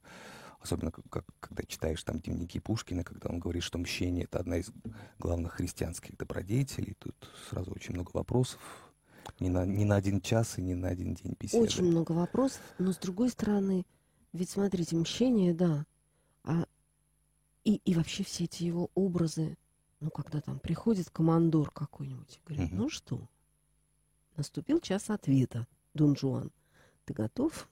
особенно 0.62 0.92
как, 0.92 1.24
когда 1.40 1.64
читаешь 1.64 2.02
там 2.02 2.20
дневники 2.20 2.60
Пушкина, 2.60 3.04
когда 3.04 3.28
он 3.28 3.38
говорит, 3.38 3.62
что 3.62 3.78
мщение 3.78 4.24
это 4.24 4.38
одна 4.38 4.58
из 4.58 4.70
главных 5.18 5.54
христианских 5.54 6.16
добродетелей. 6.16 6.94
Тут 6.98 7.14
сразу 7.50 7.72
очень 7.72 7.94
много 7.94 8.10
вопросов. 8.14 8.60
Не 9.40 9.48
на, 9.48 9.64
не 9.64 9.84
на 9.84 9.96
один 9.96 10.20
час 10.20 10.58
и 10.58 10.62
не 10.62 10.74
на 10.74 10.88
один 10.88 11.14
день 11.14 11.36
беседы. 11.38 11.62
Очень 11.62 11.84
много 11.84 12.12
вопросов, 12.12 12.60
но 12.78 12.92
с 12.92 12.96
другой 12.96 13.30
стороны, 13.30 13.86
ведь 14.32 14.50
смотрите, 14.50 14.96
мщение, 14.96 15.54
да, 15.54 15.86
а 16.44 16.66
и, 17.64 17.76
и 17.76 17.94
вообще 17.94 18.24
все 18.24 18.44
эти 18.44 18.64
его 18.64 18.90
образы, 18.94 19.56
ну, 20.00 20.10
когда 20.10 20.40
там 20.40 20.58
приходит 20.58 21.10
командор 21.10 21.70
какой-нибудь 21.70 22.36
и 22.36 22.40
говорит, 22.48 22.72
Мгм. 22.72 22.82
ну 22.82 22.88
что, 22.88 23.28
наступил 24.36 24.80
час 24.80 25.10
ответа, 25.10 25.68
Дон 25.94 26.16
Жуан, 26.16 26.50
ты 27.04 27.14
готов? 27.14 27.68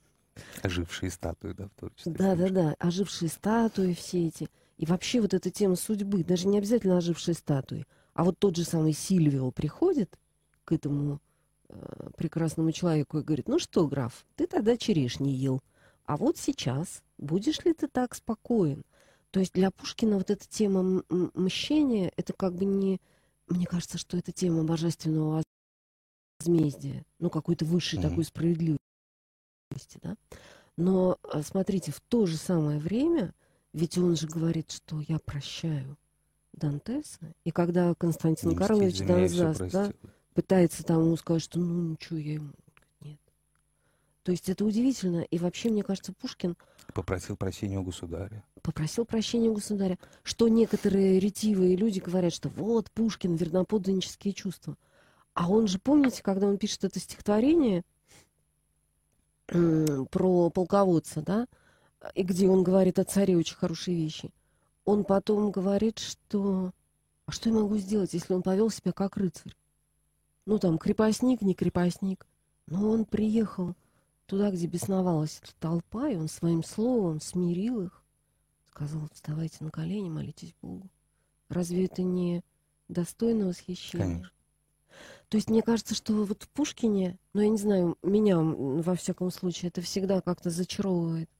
Ожившие 0.63 1.11
статуи, 1.11 1.53
да, 1.53 1.69
в 1.69 1.75
творчестве. 1.79 2.13
Да, 2.13 2.35
да, 2.35 2.43
Пушкина. 2.43 2.77
да, 2.79 2.87
ожившие 2.87 3.29
статуи 3.29 3.93
все 3.95 4.27
эти. 4.29 4.49
И 4.77 4.87
вообще 4.87 5.21
вот 5.21 5.35
эта 5.35 5.51
тема 5.51 5.77
судьбы, 5.77 6.25
даже 6.25 6.49
не 6.49 6.59
обязательно 6.59 6.97
ожившие 6.97 7.35
статуи, 7.35 7.87
а 8.15 8.25
вот 8.25 8.39
тот 8.39 8.57
же 8.57 8.65
самый 8.65 8.93
Сильвио 8.93 9.51
приходит 9.51 10.19
к 10.65 10.73
этому 10.73 11.21
э, 11.69 12.11
прекрасному 12.17 12.73
человеку 12.73 13.19
и 13.19 13.23
говорит, 13.23 13.49
ну 13.49 13.59
что, 13.59 13.87
граф, 13.87 14.25
ты 14.37 14.47
тогда 14.47 14.77
черешни 14.77 15.31
ел, 15.31 15.61
а 16.07 16.17
вот 16.17 16.39
сейчас 16.39 17.03
будешь 17.19 17.61
ли 17.65 17.73
ты 17.75 17.89
так 17.89 18.15
спокоен? 18.15 18.85
То 19.31 19.41
есть 19.41 19.53
для 19.53 19.71
Пушкина 19.71 20.17
вот 20.17 20.31
эта 20.31 20.49
тема 20.49 21.05
мщения, 21.35 22.13
это 22.17 22.33
как 22.33 22.55
бы 22.55 22.65
не... 22.65 23.01
Мне 23.47 23.67
кажется, 23.67 23.99
что 23.99 24.17
это 24.17 24.33
тема 24.33 24.65
божественного 24.65 25.43
возмездия, 26.41 27.05
ну 27.19 27.31
какой-то 27.31 27.65
высшей 27.65 27.99
Мгм. 27.99 28.09
такой 28.09 28.25
справедливости, 28.25 28.83
да? 30.03 30.17
Но 30.77 31.19
а, 31.23 31.43
смотрите, 31.43 31.93
в 31.93 32.01
то 32.01 32.27
же 32.27 32.37
самое 32.37 32.79
время, 32.79 33.35
ведь 33.73 33.99
он 33.99 34.17
же 34.17 34.27
говорит, 34.27 34.71
что 34.71 35.01
я 35.01 35.19
прощаю 35.19 35.97
Дантеса, 36.53 37.35
и 37.45 37.51
когда 37.51 37.95
Константин 37.95 38.57
Карлович 38.57 39.01
Донзас 39.01 39.59
да, 39.71 39.93
пытается 40.35 40.85
там 40.85 41.05
ему 41.05 41.17
сказать, 41.17 41.43
что 41.43 41.59
ну 41.59 41.91
ничего, 41.91 42.19
я 42.19 42.35
ему... 42.35 42.53
Нет. 43.01 43.19
То 44.23 44.33
есть 44.33 44.49
это 44.49 44.65
удивительно. 44.65 45.21
И 45.21 45.39
вообще, 45.39 45.71
мне 45.71 45.83
кажется, 45.83 46.13
Пушкин 46.13 46.57
Попросил 46.93 47.37
прощения 47.37 47.79
у 47.79 47.85
государя. 47.85 48.43
попросил 48.63 49.05
прощения 49.05 49.49
у 49.49 49.55
государя, 49.55 49.99
что 50.23 50.49
некоторые 50.49 51.21
ретивые 51.21 51.77
люди 51.77 52.01
говорят, 52.01 52.33
что 52.33 52.49
вот 52.49 52.91
Пушкин, 52.91 53.37
верноподданнические 53.37 54.35
чувства. 54.35 54.77
А 55.35 55.49
он 55.49 55.69
же, 55.69 55.79
помните, 55.79 56.23
когда 56.23 56.49
он 56.49 56.59
пишет 56.59 56.85
это 56.85 56.99
стихотворение 56.99 57.85
про 59.51 60.51
полководца, 60.51 61.23
да, 61.23 61.47
и 62.15 62.23
где 62.23 62.49
он 62.49 62.63
говорит 62.63 62.99
о 62.99 63.05
царе 63.05 63.37
очень 63.37 63.57
хорошие 63.57 63.97
вещи, 63.97 64.31
он 64.85 65.05
потом 65.05 65.51
говорит, 65.51 65.99
что 65.99 66.73
а 67.31 67.33
что 67.33 67.49
я 67.49 67.55
могу 67.55 67.77
сделать, 67.77 68.13
если 68.13 68.35
он 68.35 68.43
повел 68.43 68.71
себя 68.71 68.91
как 68.91 69.17
рыцарь? 69.17 69.55
Ну, 70.47 70.59
там, 70.59 70.79
крепостник, 70.79 71.43
не 71.43 71.55
крепостник. 71.55 72.27
Но 72.67 72.91
он 72.91 73.05
приехал 73.05 73.77
туда, 74.27 74.51
где 74.51 74.67
бесновалась 74.67 75.39
эта 75.41 75.53
толпа, 75.61 76.09
и 76.09 76.17
он 76.17 76.27
своим 76.27 76.65
словом 76.65 77.21
смирил 77.21 77.83
их. 77.83 78.03
Сказал, 78.73 79.09
вставайте 79.13 79.63
на 79.63 79.71
колени, 79.71 80.09
молитесь 80.09 80.57
Богу. 80.61 80.91
Разве 81.49 81.85
это 81.85 82.03
не 82.03 82.43
достойно 82.89 83.47
восхищения? 83.47 84.07
Конечно. 84.07 84.31
То 85.31 85.37
есть 85.37 85.49
мне 85.49 85.63
кажется, 85.63 85.95
что 85.95 86.25
вот 86.25 86.43
в 86.43 86.49
Пушкине, 86.49 87.17
ну 87.35 87.41
я 87.41 87.49
не 87.49 87.57
знаю, 87.57 87.97
меня 88.03 88.41
во 88.41 88.97
всяком 88.97 89.31
случае 89.31 89.69
это 89.69 89.81
всегда 89.81 90.21
как-то 90.21 90.51
зачаровывает. 90.51 91.31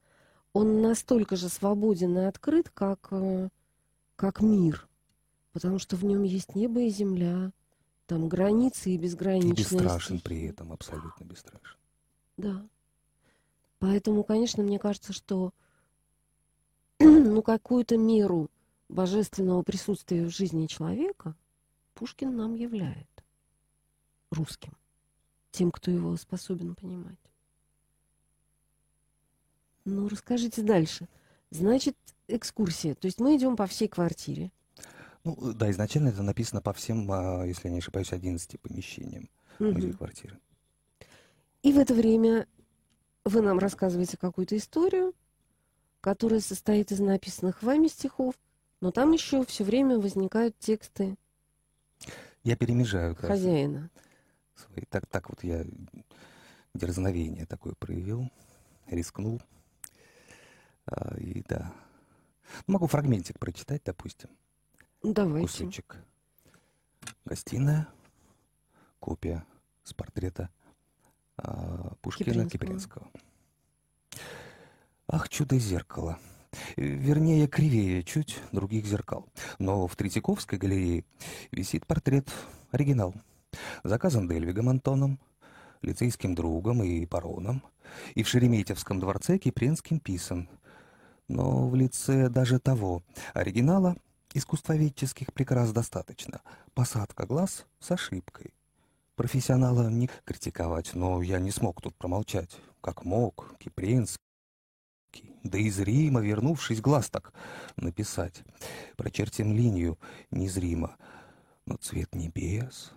Он 0.53 0.81
настолько 0.81 1.35
же 1.35 1.49
свободен 1.49 2.17
и 2.17 2.21
открыт, 2.21 2.69
как, 2.69 3.09
э, 3.11 3.49
как 4.15 4.39
мир. 4.39 4.87
Потому 5.51 5.77
что 5.77 5.97
в 5.97 6.05
нем 6.05 6.23
есть 6.23 6.55
небо 6.55 6.81
и 6.81 6.89
земля, 6.89 7.51
там 8.05 8.29
границы 8.29 8.91
и 8.91 8.93
И 8.93 8.97
безграничные 8.97 9.55
бесстрашен 9.55 10.21
при 10.21 10.43
этом, 10.43 10.71
абсолютно 10.71 11.25
бесстрашен. 11.25 11.77
Да. 12.37 12.65
Поэтому, 13.79 14.23
конечно, 14.23 14.63
мне 14.63 14.79
кажется, 14.79 15.11
что 15.11 15.51
ну, 16.99 17.41
какую-то 17.41 17.97
меру 17.97 18.49
божественного 18.87 19.63
присутствия 19.63 20.23
в 20.23 20.29
жизни 20.29 20.67
человека 20.67 21.35
Пушкин 21.93 22.33
нам 22.37 22.55
являет 22.55 23.10
русским, 24.31 24.73
тем, 25.51 25.71
кто 25.71 25.91
его 25.91 26.15
способен 26.17 26.75
понимать. 26.75 27.19
Ну, 29.85 30.07
расскажите 30.07 30.61
дальше. 30.61 31.07
Значит, 31.49 31.97
экскурсия. 32.27 32.95
То 32.95 33.07
есть 33.07 33.19
мы 33.19 33.35
идем 33.35 33.55
по 33.55 33.67
всей 33.67 33.87
квартире. 33.87 34.51
Ну, 35.23 35.53
да, 35.53 35.69
изначально 35.69 36.09
это 36.09 36.23
написано 36.23 36.61
по 36.61 36.73
всем, 36.73 37.11
а, 37.11 37.43
если 37.45 37.67
я 37.67 37.73
не 37.73 37.79
ошибаюсь, 37.79 38.11
11 38.13 38.57
помещениям 38.57 39.29
музея 39.59 39.89
Мгм. 39.89 39.97
квартиры. 39.97 40.39
И 41.61 41.71
в 41.73 41.77
это 41.77 41.93
время 41.93 42.47
вы 43.25 43.41
нам 43.41 43.59
рассказываете 43.59 44.17
какую-то 44.17 44.57
историю, 44.57 45.13
которая 45.99 46.39
состоит 46.39 46.91
из 46.91 46.99
написанных 46.99 47.61
вами 47.61 47.87
стихов, 47.87 48.33
но 48.79 48.91
там 48.91 49.11
еще 49.11 49.45
все 49.45 49.63
время 49.63 49.99
возникают 49.99 50.57
тексты 50.57 51.15
Я 52.43 52.55
перемежаю 52.55 53.15
хозяина. 53.15 53.91
Свои. 54.55 54.85
Так, 54.89 55.05
так 55.07 55.29
вот 55.29 55.43
я 55.43 55.65
дерзновение 56.73 57.45
такое 57.45 57.73
проявил, 57.73 58.31
рискнул. 58.87 59.41
А, 60.85 61.17
и 61.17 61.43
да. 61.47 61.73
Ну, 62.67 62.73
Могу 62.73 62.87
фрагментик 62.87 63.39
прочитать, 63.39 63.81
допустим. 63.85 64.29
Давайте. 65.03 65.47
Кусочек. 65.47 65.97
Гостиная. 67.25 67.87
Копия 68.99 69.45
с 69.83 69.93
портрета 69.93 70.49
а, 71.37 71.95
Пушкина 72.01 72.47
Кипринского. 72.47 73.09
Кипринского. 73.09 73.11
Ах, 75.07 75.27
чудо 75.29 75.57
зеркало. 75.57 76.19
Вернее, 76.75 77.47
кривее 77.47 78.03
чуть 78.03 78.37
других 78.51 78.85
зеркал. 78.85 79.27
Но 79.57 79.87
в 79.87 79.95
Третьяковской 79.95 80.57
галерее 80.57 81.05
висит 81.51 81.87
портрет 81.87 82.29
оригинал. 82.71 83.13
Заказан 83.83 84.27
Дельвигом 84.27 84.69
Антоном, 84.69 85.19
лицейским 85.81 86.35
другом 86.35 86.83
и 86.83 87.05
бароном. 87.05 87.63
И 88.15 88.23
в 88.23 88.27
Шереметьевском 88.27 88.99
дворце 88.99 89.37
Кипринским 89.37 89.99
писан. 89.99 90.47
Но 91.27 91.67
в 91.67 91.75
лице 91.75 92.29
даже 92.29 92.59
того 92.59 93.03
оригинала 93.33 93.95
Искусствоведческих 94.33 95.33
прикрас 95.33 95.71
достаточно. 95.71 96.41
Посадка 96.73 97.25
глаз 97.25 97.65
с 97.79 97.91
ошибкой. 97.91 98.53
Профессионала 99.15 99.89
не 99.89 100.09
критиковать, 100.23 100.93
но 100.93 101.21
я 101.21 101.39
не 101.39 101.51
смог 101.51 101.81
тут 101.81 101.95
промолчать. 101.97 102.57
Как 102.79 103.03
мог, 103.03 103.53
Кипринский. 103.59 104.21
Да 105.43 105.57
из 105.57 105.79
Рима, 105.79 106.21
вернувшись, 106.21 106.79
глаз 106.79 107.09
так 107.09 107.33
написать. 107.75 108.43
Прочертим 108.95 109.53
линию 109.53 109.99
незримо. 110.31 110.95
Но 111.65 111.75
цвет 111.75 112.15
небес, 112.15 112.93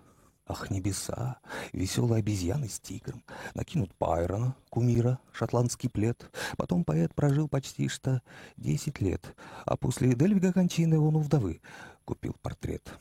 ах, 0.47 0.71
небеса, 0.71 1.39
веселые 1.73 2.21
обезьяны 2.21 2.69
с 2.69 2.81
тигром. 2.81 3.23
Накинут 3.55 3.95
Пайрона, 3.95 4.57
кумира, 4.71 5.19
шотландский 5.33 5.89
плед. 5.89 6.31
Потом 6.57 6.85
поэт 6.85 7.15
прожил 7.15 7.49
почти 7.49 7.89
что 7.89 8.23
десять 8.57 9.01
лет, 9.01 9.35
а 9.65 9.77
после 9.77 10.15
Дельвига 10.15 10.53
кончины 10.53 10.99
он 10.99 11.17
у 11.17 11.21
вдовы 11.21 11.61
купил 12.05 12.35
портрет. 12.43 12.93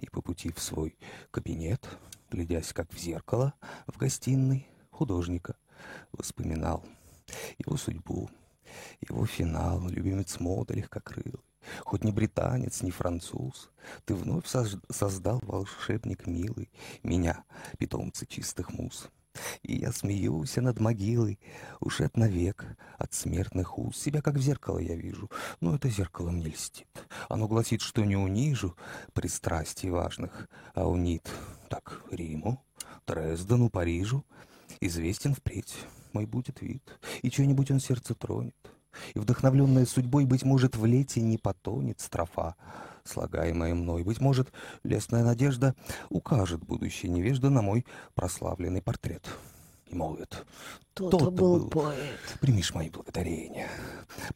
И 0.00 0.06
по 0.08 0.22
пути 0.22 0.52
в 0.52 0.60
свой 0.60 0.96
кабинет, 1.30 1.86
глядясь 2.30 2.72
как 2.72 2.92
в 2.92 2.98
зеркало 2.98 3.54
в 3.86 3.96
гостиной 3.98 4.66
художника, 4.90 5.56
воспоминал 6.12 6.84
его 7.58 7.76
судьбу, 7.76 8.30
его 9.00 9.26
финал, 9.26 9.86
любимец 9.88 10.40
мода 10.40 10.74
легкокрылый. 10.74 11.40
Хоть 11.84 12.04
не 12.04 12.12
британец, 12.12 12.82
не 12.82 12.90
француз, 12.90 13.70
Ты 14.04 14.14
вновь 14.14 14.46
создал, 14.46 15.40
волшебник 15.42 16.26
милый, 16.26 16.70
Меня, 17.02 17.44
питомца 17.78 18.26
чистых 18.26 18.72
муз. 18.72 19.08
И 19.62 19.76
я 19.76 19.92
смеюсь 19.92 20.56
над 20.56 20.80
могилой, 20.80 21.38
уж 21.80 22.00
это 22.00 22.18
навек, 22.18 22.66
от 22.98 23.14
смертных 23.14 23.78
уз. 23.78 23.96
Себя 23.96 24.22
как 24.22 24.34
в 24.34 24.40
зеркало 24.40 24.78
я 24.78 24.96
вижу, 24.96 25.30
но 25.60 25.74
это 25.76 25.88
зеркало 25.88 26.30
мне 26.30 26.48
льстит. 26.48 26.88
Оно 27.28 27.46
гласит, 27.46 27.80
что 27.80 28.04
не 28.04 28.16
унижу 28.16 28.76
пристрастий 29.12 29.90
важных, 29.90 30.48
а 30.74 30.88
унит 30.88 31.30
так 31.68 32.02
Риму, 32.10 32.64
Дрездену, 33.06 33.70
Парижу. 33.70 34.24
Известен 34.80 35.34
впредь 35.34 35.76
мой 36.12 36.26
будет 36.26 36.60
вид, 36.60 36.82
и 37.22 37.30
что-нибудь 37.30 37.70
он 37.70 37.80
сердце 37.80 38.14
тронет. 38.14 38.56
И 39.14 39.18
вдохновленная 39.18 39.86
судьбой, 39.86 40.24
быть 40.24 40.44
может, 40.44 40.76
в 40.76 40.84
лете 40.84 41.20
не 41.20 41.38
потонет 41.38 42.00
строфа, 42.00 42.56
слагаемая 43.04 43.74
мной. 43.74 44.02
Быть 44.02 44.20
может, 44.20 44.52
лесная 44.84 45.24
надежда 45.24 45.74
укажет 46.08 46.64
будущий 46.64 47.08
невежда 47.08 47.50
на 47.50 47.62
мой 47.62 47.86
прославленный 48.14 48.82
портрет. 48.82 49.28
И 49.86 49.94
молвит, 49.96 50.44
тот 50.94 51.12
-то 51.12 51.30
был, 51.30 51.58
был 51.58 51.70
поэт. 51.70 52.20
Примишь 52.40 52.72
мои 52.74 52.90
благодарения. 52.90 53.68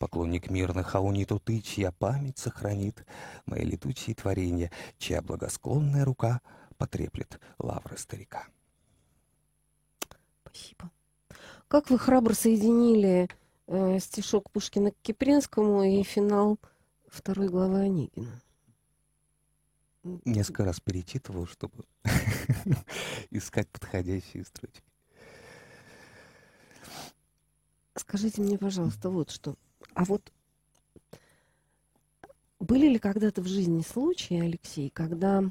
Поклонник 0.00 0.50
мирных 0.50 0.96
ауниту 0.96 1.38
ты, 1.38 1.60
чья 1.60 1.92
память 1.92 2.38
сохранит 2.38 3.06
мои 3.46 3.62
летучие 3.62 4.16
творения, 4.16 4.72
чья 4.98 5.22
благосклонная 5.22 6.04
рука 6.04 6.40
потреплет 6.76 7.38
лавры 7.58 7.96
старика. 7.96 8.48
Спасибо. 10.42 10.90
Как 11.68 11.88
вы 11.90 11.98
храбро 11.98 12.34
соединили 12.34 13.28
э, 13.66 13.98
стишок 13.98 14.50
Пушкина 14.50 14.92
к 14.92 14.96
Кипринскому 15.02 15.82
и 15.82 16.02
финал 16.02 16.58
второй 17.08 17.48
главы 17.48 17.80
Онегина. 17.80 18.40
Несколько 20.24 20.64
раз 20.64 20.80
перечитывал, 20.80 21.46
чтобы 21.46 21.84
искать 23.30 23.68
подходящие 23.68 24.44
строчки. 24.44 24.82
Скажите 27.96 28.42
мне, 28.42 28.58
пожалуйста, 28.58 29.08
вот 29.08 29.30
что. 29.30 29.56
А 29.94 30.04
вот 30.04 30.32
были 32.58 32.88
ли 32.88 32.98
когда-то 32.98 33.40
в 33.40 33.46
жизни 33.46 33.82
случаи, 33.82 34.40
Алексей, 34.40 34.90
когда, 34.90 35.44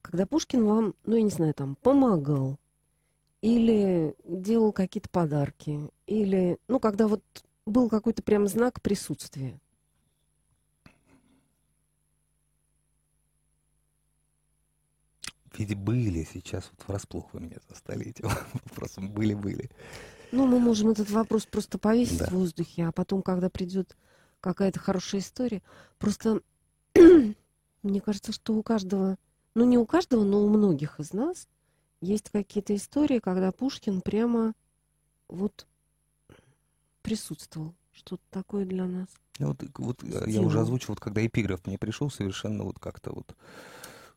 когда 0.00 0.26
Пушкин 0.26 0.64
вам, 0.64 0.94
ну, 1.04 1.16
я 1.16 1.22
не 1.22 1.30
знаю, 1.30 1.54
там, 1.54 1.76
помогал, 1.76 2.58
или 3.40 4.14
делал 4.24 4.72
какие-то 4.72 5.08
подарки, 5.08 5.90
или, 6.12 6.58
ну, 6.68 6.78
когда 6.78 7.08
вот 7.08 7.22
был 7.64 7.88
какой-то 7.88 8.22
прям 8.22 8.46
знак 8.46 8.82
присутствия. 8.82 9.58
Ведь 15.56 15.74
были 15.76 16.26
сейчас, 16.30 16.70
вот 16.70 16.88
врасплох 16.88 17.32
вы 17.32 17.40
меня 17.40 17.58
застали 17.68 18.08
этим 18.08 18.28
вопросом, 18.52 19.10
были-были. 19.10 19.70
Ну, 20.32 20.46
мы 20.46 20.58
можем 20.58 20.90
этот 20.90 21.10
вопрос 21.10 21.44
просто 21.46 21.78
повесить 21.78 22.18
да. 22.18 22.26
в 22.26 22.32
воздухе, 22.32 22.86
а 22.86 22.92
потом, 22.92 23.22
когда 23.22 23.50
придет 23.50 23.96
какая-то 24.40 24.80
хорошая 24.80 25.20
история, 25.20 25.62
просто 25.98 26.40
мне 27.82 28.00
кажется, 28.00 28.32
что 28.32 28.54
у 28.54 28.62
каждого, 28.62 29.18
ну 29.54 29.66
не 29.66 29.76
у 29.76 29.84
каждого, 29.86 30.24
но 30.24 30.42
у 30.42 30.48
многих 30.48 31.00
из 31.00 31.12
нас 31.12 31.48
есть 32.00 32.30
какие-то 32.30 32.74
истории, 32.74 33.18
когда 33.18 33.52
Пушкин 33.52 34.00
прямо 34.00 34.54
вот 35.28 35.66
присутствовал. 37.02 37.74
Что-то 37.92 38.22
такое 38.30 38.64
для 38.64 38.86
нас. 38.86 39.08
Ну, 39.38 39.48
вот, 39.48 39.62
вот 39.76 40.02
я 40.26 40.40
уже 40.40 40.60
озвучил, 40.60 40.88
вот 40.88 41.00
когда 41.00 41.24
эпиграф 41.24 41.66
мне 41.66 41.76
пришел, 41.76 42.10
совершенно 42.10 42.64
вот 42.64 42.78
как-то 42.78 43.12
вот 43.12 43.36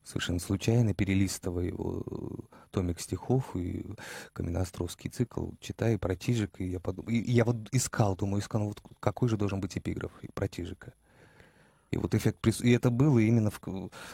совершенно 0.06 0.40
случайно, 0.40 0.94
перелистывая 0.94 1.66
его 1.66 2.04
э, 2.06 2.56
томик 2.72 3.02
стихов 3.02 3.56
и 3.56 3.86
Каменноостровский 4.34 5.10
цикл, 5.10 5.50
читая 5.60 5.98
про 5.98 6.16
Чижика, 6.16 6.64
и 6.64 6.70
я 6.70 6.80
подумал, 6.80 7.10
и 7.10 7.32
я 7.32 7.44
вот 7.44 7.58
искал, 7.72 8.16
думаю, 8.16 8.42
искал, 8.42 8.62
ну, 8.62 8.68
вот 8.68 8.82
какой 9.00 9.28
же 9.28 9.36
должен 9.36 9.60
быть 9.60 9.78
эпиграф 9.78 10.12
про 10.34 10.48
Чижика. 10.48 10.94
И 11.92 11.98
вот 11.98 12.14
эффект 12.14 12.40
прис... 12.40 12.62
И 12.62 12.72
это 12.72 12.90
было 12.92 13.20
именно 13.20 13.52
в... 13.52 13.60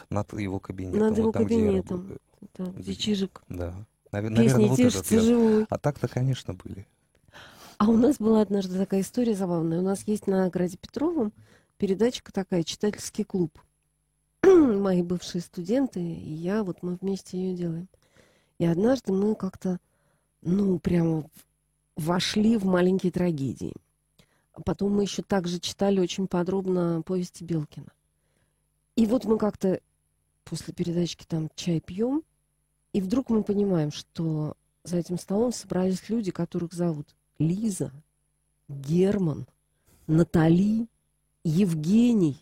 над 0.08 0.32
его 0.38 0.60
кабинетом. 0.60 1.00
Над 1.00 1.16
его 1.18 1.26
вот 1.26 1.34
там, 1.34 1.44
кабинетом. 1.44 2.06
Где 2.06 2.18
да, 2.56 2.64
где 2.66 2.94
Чижик. 2.94 3.42
Да. 3.48 3.86
Навер... 4.12 4.30
Наверное, 4.30 4.68
вот 4.68 4.78
этот 4.78 5.08
живой. 5.08 5.66
А 5.68 5.78
так-то, 5.78 6.08
конечно, 6.08 6.54
были. 6.54 6.86
А 7.82 7.88
у 7.88 7.96
нас 7.96 8.18
была 8.18 8.42
однажды 8.42 8.78
такая 8.78 9.00
история 9.00 9.34
забавная. 9.34 9.80
У 9.80 9.82
нас 9.82 10.04
есть 10.06 10.28
на 10.28 10.48
Граде 10.48 10.76
Петровом 10.76 11.32
передачка 11.78 12.32
такая 12.32 12.62
«Читательский 12.62 13.24
клуб». 13.24 13.58
Мои 14.44 15.02
бывшие 15.02 15.42
студенты 15.42 15.98
и 15.98 16.32
я, 16.32 16.62
вот 16.62 16.84
мы 16.84 16.94
вместе 16.94 17.38
ее 17.38 17.56
делаем. 17.56 17.88
И 18.60 18.66
однажды 18.66 19.12
мы 19.12 19.34
как-то, 19.34 19.80
ну, 20.42 20.78
прямо 20.78 21.28
вошли 21.96 22.56
в 22.56 22.64
маленькие 22.66 23.10
трагедии. 23.10 23.74
Потом 24.64 24.94
мы 24.94 25.02
еще 25.02 25.24
также 25.24 25.58
читали 25.58 25.98
очень 25.98 26.28
подробно 26.28 27.02
повести 27.04 27.42
Белкина. 27.42 27.90
И 28.94 29.06
вот 29.06 29.24
мы 29.24 29.38
как-то 29.38 29.80
после 30.44 30.72
передачки 30.72 31.24
там 31.26 31.50
чай 31.56 31.80
пьем, 31.80 32.22
и 32.92 33.00
вдруг 33.00 33.28
мы 33.28 33.42
понимаем, 33.42 33.90
что 33.90 34.56
за 34.84 34.98
этим 34.98 35.18
столом 35.18 35.52
собрались 35.52 36.08
люди, 36.08 36.30
которых 36.30 36.74
зовут 36.74 37.12
Лиза, 37.42 37.92
Герман, 38.68 39.46
Натали, 40.06 40.88
Евгений. 41.44 42.36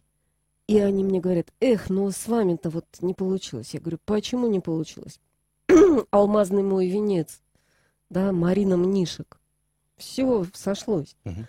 И 0.66 0.78
они 0.78 1.02
мне 1.02 1.20
говорят, 1.20 1.52
эх, 1.60 1.90
ну 1.90 2.10
с 2.10 2.28
вами-то 2.28 2.70
вот 2.70 2.86
не 3.00 3.14
получилось. 3.14 3.74
Я 3.74 3.80
говорю, 3.80 3.98
почему 4.04 4.46
не 4.46 4.60
получилось? 4.60 5.18
Алмазный 6.10 6.62
мой 6.62 6.88
венец, 6.88 7.40
да, 8.08 8.30
Марина 8.32 8.76
Мнишек. 8.76 9.40
Все 9.96 10.46
сошлось. 10.54 11.16
Угу. 11.24 11.46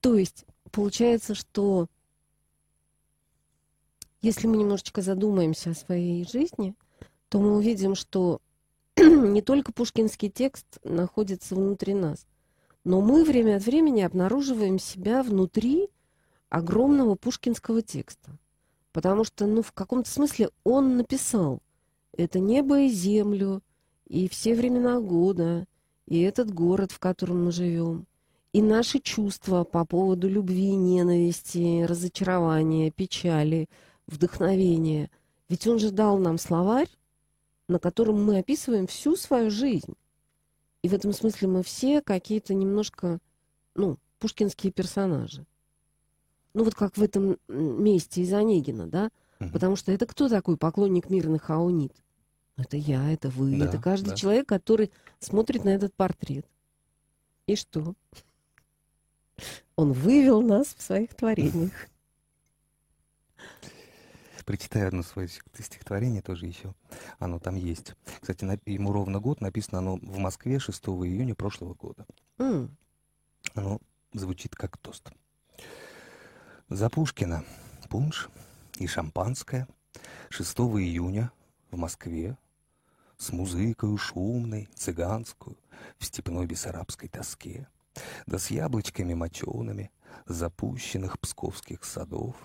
То 0.00 0.14
есть 0.14 0.44
получается, 0.70 1.34
что 1.34 1.88
если 4.22 4.46
мы 4.46 4.56
немножечко 4.58 5.02
задумаемся 5.02 5.70
о 5.70 5.74
своей 5.74 6.24
жизни, 6.26 6.74
то 7.28 7.40
мы 7.40 7.56
увидим, 7.56 7.94
что 7.94 8.40
не 8.96 9.42
только 9.42 9.72
пушкинский 9.72 10.30
текст 10.30 10.66
находится 10.84 11.54
внутри 11.54 11.94
нас, 11.94 12.26
но 12.84 13.00
мы 13.00 13.24
время 13.24 13.56
от 13.56 13.64
времени 13.64 14.00
обнаруживаем 14.00 14.78
себя 14.78 15.22
внутри 15.22 15.88
огромного 16.48 17.14
пушкинского 17.14 17.82
текста. 17.82 18.38
Потому 18.92 19.24
что, 19.24 19.46
ну, 19.46 19.62
в 19.62 19.72
каком-то 19.72 20.10
смысле 20.10 20.50
он 20.64 20.96
написал 20.96 21.60
это 22.16 22.40
небо 22.40 22.80
и 22.80 22.88
землю, 22.88 23.62
и 24.06 24.28
все 24.28 24.54
времена 24.54 25.00
года, 25.00 25.66
и 26.06 26.20
этот 26.20 26.52
город, 26.52 26.90
в 26.90 26.98
котором 26.98 27.44
мы 27.44 27.52
живем, 27.52 28.06
и 28.52 28.62
наши 28.62 28.98
чувства 28.98 29.62
по 29.62 29.84
поводу 29.84 30.28
любви, 30.28 30.74
ненависти, 30.74 31.84
разочарования, 31.84 32.90
печали, 32.90 33.68
вдохновения. 34.08 35.08
Ведь 35.48 35.66
он 35.68 35.78
же 35.78 35.92
дал 35.92 36.18
нам 36.18 36.36
словарь, 36.36 36.90
на 37.68 37.78
котором 37.78 38.24
мы 38.24 38.38
описываем 38.38 38.88
всю 38.88 39.14
свою 39.14 39.50
жизнь. 39.50 39.94
И 40.82 40.88
в 40.88 40.94
этом 40.94 41.12
смысле 41.12 41.48
мы 41.48 41.62
все 41.62 42.00
какие-то 42.00 42.54
немножко, 42.54 43.18
ну, 43.74 43.98
пушкинские 44.18 44.72
персонажи. 44.72 45.46
Ну, 46.54 46.64
вот 46.64 46.74
как 46.74 46.96
в 46.96 47.02
этом 47.02 47.38
месте 47.48 48.22
из 48.22 48.32
Онегина, 48.32 48.86
да? 48.86 49.10
Угу. 49.40 49.50
Потому 49.50 49.76
что 49.76 49.92
это 49.92 50.06
кто 50.06 50.28
такой 50.28 50.56
поклонник 50.56 51.10
мирных 51.10 51.50
аунит? 51.50 51.92
Это 52.56 52.76
я, 52.76 53.10
это 53.10 53.30
вы, 53.30 53.58
да, 53.58 53.66
это 53.66 53.78
каждый 53.78 54.10
да. 54.10 54.16
человек, 54.16 54.46
который 54.46 54.90
смотрит 55.18 55.64
на 55.64 55.70
этот 55.70 55.94
портрет. 55.94 56.46
И 57.46 57.56
что? 57.56 57.94
Он 59.76 59.92
вывел 59.92 60.42
нас 60.42 60.74
в 60.76 60.82
своих 60.82 61.14
творениях. 61.14 61.72
прочитаю 64.50 64.88
одно 64.88 65.04
свое 65.04 65.28
стихотворение 65.28 66.22
тоже 66.22 66.46
еще. 66.46 66.74
Оно 67.20 67.38
там 67.38 67.54
есть. 67.54 67.94
Кстати, 68.20 68.44
ему 68.68 68.92
ровно 68.92 69.20
год. 69.20 69.40
Написано 69.40 69.78
оно 69.78 69.94
в 69.94 70.18
Москве 70.18 70.58
6 70.58 70.86
июня 70.86 71.36
прошлого 71.36 71.74
года. 71.74 72.04
Mm. 72.38 72.68
Оно 73.54 73.80
звучит 74.12 74.56
как 74.56 74.76
тост. 74.78 75.08
За 76.68 76.90
Пушкина 76.90 77.44
пунш 77.88 78.28
и 78.78 78.88
шампанское 78.88 79.68
6 80.30 80.58
июня 80.58 81.30
в 81.70 81.76
Москве 81.76 82.36
с 83.18 83.30
музыкою 83.30 83.96
шумной, 83.98 84.68
цыганскую, 84.74 85.56
в 85.96 86.04
степной 86.04 86.46
бессарабской 86.46 87.08
тоске, 87.08 87.68
да 88.26 88.36
с 88.40 88.50
яблочками 88.50 89.14
мочеными, 89.14 89.92
запущенных 90.26 91.18
псковских 91.18 91.84
садов, 91.84 92.36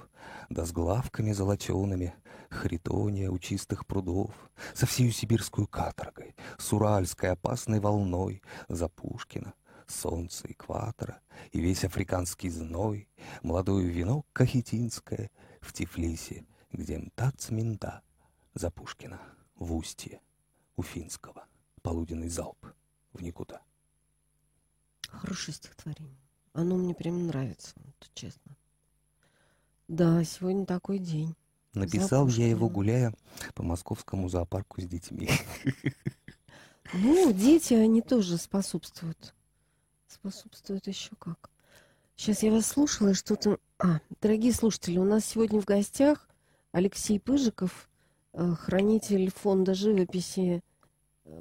да 0.50 0.66
с 0.66 0.72
главками 0.72 1.32
золочеными, 1.32 2.16
Харитония 2.50 3.30
у 3.30 3.40
чистых 3.40 3.86
прудов, 3.86 4.32
со 4.74 4.86
всею 4.86 5.12
сибирскую 5.12 5.68
каторгой, 5.68 6.36
с 6.58 6.72
уральской 6.74 7.32
опасной 7.32 7.80
волной, 7.80 8.42
за 8.68 8.88
Пушкина, 8.88 9.54
солнце 9.88 10.52
экватора 10.52 11.22
и 11.52 11.60
весь 11.60 11.84
африканский 11.84 12.50
зной, 12.50 13.10
молодое 13.44 13.88
вино 13.88 14.26
кахетинское 14.34 15.32
в 15.62 15.74
Тифлисе, 15.74 16.46
где 16.72 16.98
мтац-минта, 16.98 18.02
за 18.54 18.72
Пушкина, 18.72 19.20
в 19.56 19.74
устье, 19.74 20.22
у 20.76 20.84
финского, 20.84 21.48
полуденный 21.82 22.30
залп 22.30 22.68
в 23.14 23.22
никуда. 23.22 23.62
Хорошее 25.08 25.56
стихотворение. 25.56 26.25
Оно 26.56 26.78
мне 26.78 26.96
прям 26.96 27.28
нравится, 27.28 27.76
честно. 28.14 28.56
Да, 29.90 30.24
сегодня 30.24 30.66
такой 30.66 31.00
день. 31.00 31.36
Написал 31.74 32.30
я 32.30 32.48
его, 32.48 32.70
гуляя 32.70 33.14
по 33.56 33.62
московскому 33.62 34.30
зоопарку 34.30 34.80
с 34.80 34.86
детьми. 34.86 35.30
Ну, 36.94 37.34
дети, 37.34 37.74
они 37.74 38.02
тоже 38.02 38.38
способствуют. 38.38 39.34
Способствуют 40.08 40.88
еще 40.88 41.12
как. 41.20 41.50
Сейчас 42.16 42.42
я 42.42 42.52
вас 42.52 42.68
слушала, 42.68 43.10
и 43.10 43.14
что-то... 43.16 43.60
А, 43.78 44.00
дорогие 44.22 44.54
слушатели, 44.54 44.98
у 44.98 45.04
нас 45.04 45.26
сегодня 45.26 45.60
в 45.60 45.66
гостях 45.66 46.30
Алексей 46.72 47.20
Пыжиков, 47.20 47.90
э, 48.32 48.54
хранитель 48.54 49.30
фонда 49.30 49.74
живописи 49.74 50.64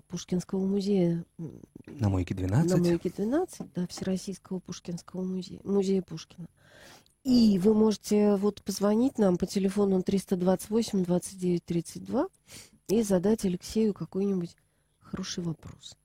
Пушкинского 0.08 0.64
музея. 0.66 1.24
На 1.86 2.08
Мойке 2.08 2.34
12? 2.34 2.70
На 2.70 2.76
Мойке 2.76 3.10
12, 3.10 3.72
да, 3.74 3.86
Всероссийского 3.86 4.58
Пушкинского 4.60 5.22
музея, 5.22 5.60
музея 5.64 6.02
Пушкина. 6.02 6.48
И 7.22 7.58
вы 7.58 7.74
можете 7.74 8.36
вот 8.36 8.62
позвонить 8.62 9.18
нам 9.18 9.36
по 9.38 9.46
телефону 9.46 10.02
328 10.02 11.04
29 11.04 11.64
32 11.64 12.28
и 12.88 13.02
задать 13.02 13.44
Алексею 13.44 13.94
какой-нибудь 13.94 14.56
хороший 15.00 15.42
вопрос. 15.42 15.96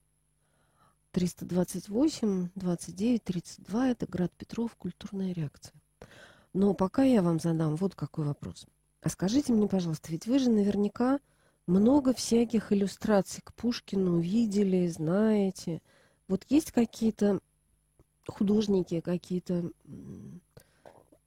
328 1.11 2.49
29 2.55 3.23
32 3.23 3.89
это 3.89 4.05
Град 4.05 4.31
Петров, 4.37 4.75
культурная 4.75 5.33
реакция. 5.33 5.73
Но 6.53 6.73
пока 6.73 7.03
я 7.03 7.21
вам 7.21 7.39
задам 7.39 7.75
вот 7.75 7.95
какой 7.95 8.25
вопрос. 8.25 8.65
А 9.01 9.09
скажите 9.09 9.53
мне, 9.53 9.67
пожалуйста, 9.67 10.11
ведь 10.11 10.27
вы 10.27 10.39
же 10.39 10.49
наверняка 10.49 11.19
много 11.69 12.13
всяких 12.13 12.73
иллюстраций 12.73 13.41
к 13.43 13.53
Пушкину 13.53 14.19
видели, 14.19 14.87
знаете. 14.87 15.81
Вот 16.27 16.45
есть 16.49 16.71
какие-то 16.71 17.39
художники, 18.27 19.01
какие-то 19.01 19.71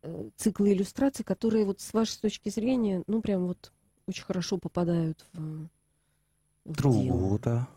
э, 0.02 0.30
циклы 0.36 0.72
иллюстраций, 0.72 1.24
которые 1.24 1.64
вот 1.64 1.80
с 1.80 1.92
вашей 1.94 2.20
точки 2.20 2.48
зрения, 2.48 3.02
ну, 3.06 3.22
прям 3.22 3.46
вот 3.46 3.72
очень 4.06 4.24
хорошо 4.24 4.58
попадают 4.58 5.24
в, 5.32 5.68
в 6.64 6.72
Другута. 6.72 7.68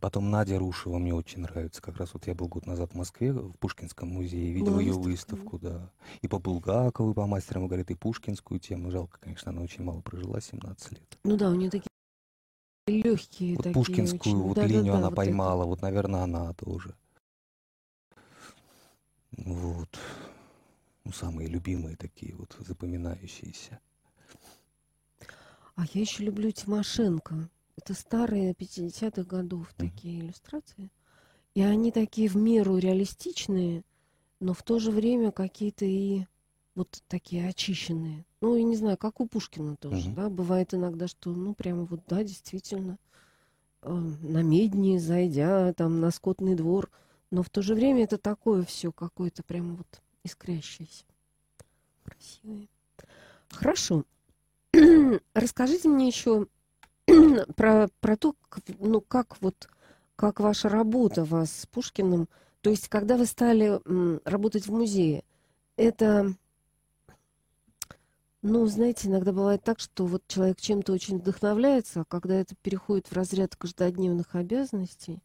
Потом 0.00 0.30
Надя 0.30 0.58
Рушева 0.58 0.98
мне 0.98 1.14
очень 1.14 1.42
нравится. 1.42 1.80
Как 1.80 1.96
раз 1.96 2.12
вот 2.12 2.26
я 2.26 2.34
был 2.34 2.48
год 2.48 2.66
назад 2.66 2.90
в 2.90 2.96
Москве, 2.96 3.32
в 3.32 3.52
Пушкинском 3.58 4.08
музее, 4.08 4.52
видел 4.52 4.80
ее 4.80 4.94
выставку, 4.94 5.60
да. 5.60 5.92
И 6.22 6.28
по 6.28 6.40
Булгакову, 6.40 7.12
и 7.12 7.14
по 7.14 7.26
мастерам 7.26 7.68
говорит, 7.68 7.90
и 7.90 7.94
пушкинскую 7.94 8.58
тему. 8.58 8.90
Жалко, 8.90 9.18
конечно, 9.20 9.52
она 9.52 9.62
очень 9.62 9.84
мало 9.84 10.00
прожила, 10.00 10.40
17 10.40 10.92
лет. 10.92 11.18
Ну 11.22 11.36
да, 11.36 11.50
у 11.50 11.54
нее 11.54 11.70
такие 11.70 11.88
легкие 12.88 13.54
Вот 13.56 13.62
такие 13.62 13.74
пушкинскую 13.74 14.34
очень... 14.34 14.42
вот 14.42 14.56
да, 14.56 14.66
линию 14.66 14.86
да, 14.86 14.92
да, 14.92 14.98
она 14.98 15.08
вот 15.10 15.16
поймала, 15.16 15.62
эти. 15.62 15.68
вот, 15.68 15.82
наверное, 15.82 16.22
она 16.22 16.52
тоже. 16.54 16.96
Вот. 19.36 19.98
Ну, 21.04 21.12
самые 21.12 21.48
любимые 21.48 21.96
такие 21.96 22.34
вот, 22.34 22.56
запоминающиеся. 22.58 23.78
А 25.76 25.84
я 25.92 26.00
еще 26.00 26.24
люблю 26.24 26.50
Тимошенко. 26.50 27.48
Это 27.76 27.94
старые 27.94 28.54
50-х 28.54 29.24
годов 29.24 29.72
такие 29.76 30.20
иллюстрации. 30.20 30.90
И 31.54 31.62
они 31.62 31.92
такие 31.92 32.28
в 32.28 32.36
меру 32.36 32.78
реалистичные, 32.78 33.84
но 34.40 34.54
в 34.54 34.62
то 34.62 34.78
же 34.78 34.90
время 34.90 35.30
какие-то 35.32 35.84
и 35.84 36.24
вот 36.74 37.02
такие 37.08 37.48
очищенные. 37.48 38.24
Ну, 38.40 38.56
я 38.56 38.64
не 38.64 38.76
знаю, 38.76 38.96
как 38.98 39.20
у 39.20 39.26
Пушкина 39.26 39.76
тоже, 39.76 40.08
Мгм. 40.08 40.14
да, 40.16 40.28
бывает 40.30 40.74
иногда, 40.74 41.06
что, 41.06 41.30
ну, 41.30 41.54
прямо 41.54 41.84
вот, 41.84 42.00
да, 42.08 42.22
действительно, 42.24 42.98
э, 43.82 43.92
на 43.92 44.42
медни, 44.42 44.98
зайдя 44.98 45.72
там 45.74 46.00
на 46.00 46.10
скотный 46.10 46.54
двор, 46.56 46.90
но 47.30 47.42
в 47.42 47.50
то 47.50 47.62
же 47.62 47.74
время 47.74 48.04
это 48.04 48.18
такое 48.18 48.64
все 48.64 48.92
какое-то 48.92 49.42
прямо 49.44 49.74
вот 49.74 50.02
искрящееся. 50.24 51.04
Красивое. 52.04 52.68
Хорошо. 53.50 54.04
Расскажите 55.34 55.88
мне 55.88 56.08
еще 56.08 56.48
про, 57.56 57.88
про 58.00 58.16
то, 58.16 58.34
ну, 58.78 59.00
как 59.00 59.40
вот, 59.40 59.68
как 60.16 60.40
ваша 60.40 60.68
работа 60.68 61.24
вас 61.24 61.52
с 61.52 61.66
Пушкиным, 61.66 62.28
то 62.60 62.70
есть, 62.70 62.88
когда 62.88 63.16
вы 63.16 63.26
стали 63.26 63.80
работать 64.26 64.66
в 64.66 64.72
музее, 64.72 65.22
это, 65.76 66.32
ну, 68.40 68.66
знаете, 68.66 69.08
иногда 69.08 69.32
бывает 69.32 69.62
так, 69.62 69.80
что 69.80 70.06
вот 70.06 70.22
человек 70.28 70.60
чем-то 70.60 70.92
очень 70.92 71.18
вдохновляется, 71.18 72.00
а 72.00 72.04
когда 72.04 72.36
это 72.36 72.54
переходит 72.56 73.08
в 73.08 73.12
разряд 73.12 73.54
каждодневных 73.56 74.34
обязанностей, 74.34 75.22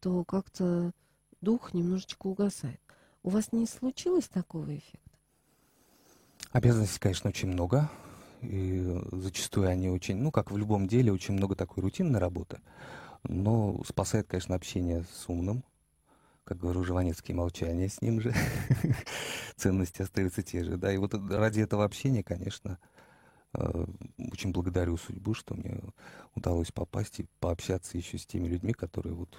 то 0.00 0.24
как-то 0.24 0.92
дух 1.40 1.74
немножечко 1.74 2.28
угасает. 2.28 2.80
У 3.22 3.28
вас 3.28 3.52
не 3.52 3.66
случилось 3.66 4.28
такого 4.28 4.74
эффекта? 4.74 5.18
Обязанностей, 6.52 6.98
конечно, 6.98 7.28
очень 7.28 7.48
много. 7.48 7.90
И 8.42 9.00
зачастую 9.12 9.68
они 9.68 9.88
очень, 9.90 10.16
ну, 10.16 10.30
как 10.30 10.50
в 10.50 10.56
любом 10.56 10.88
деле, 10.88 11.12
очень 11.12 11.34
много 11.34 11.54
такой 11.54 11.82
рутинной 11.82 12.20
работы. 12.20 12.60
Но 13.22 13.82
спасает, 13.86 14.26
конечно, 14.26 14.54
общение 14.54 15.04
с 15.12 15.28
умным. 15.28 15.62
Как 16.44 16.58
говорю, 16.58 16.82
Жванецкий 16.82 17.34
молчание 17.34 17.88
с 17.88 18.00
ним 18.00 18.20
же. 18.20 18.34
Ценности 19.56 20.02
остаются 20.02 20.42
те 20.42 20.64
же. 20.64 20.76
Да, 20.76 20.92
и 20.92 20.96
вот 20.96 21.14
ради 21.14 21.60
этого 21.60 21.84
общения, 21.84 22.24
конечно, 22.24 22.78
э, 23.52 23.86
очень 24.32 24.52
благодарю 24.52 24.96
судьбу, 24.96 25.34
что 25.34 25.54
мне 25.54 25.78
удалось 26.34 26.72
попасть 26.72 27.20
и 27.20 27.26
пообщаться 27.40 27.98
еще 27.98 28.18
с 28.18 28.26
теми 28.26 28.48
людьми, 28.48 28.72
которые 28.72 29.14
вот 29.14 29.36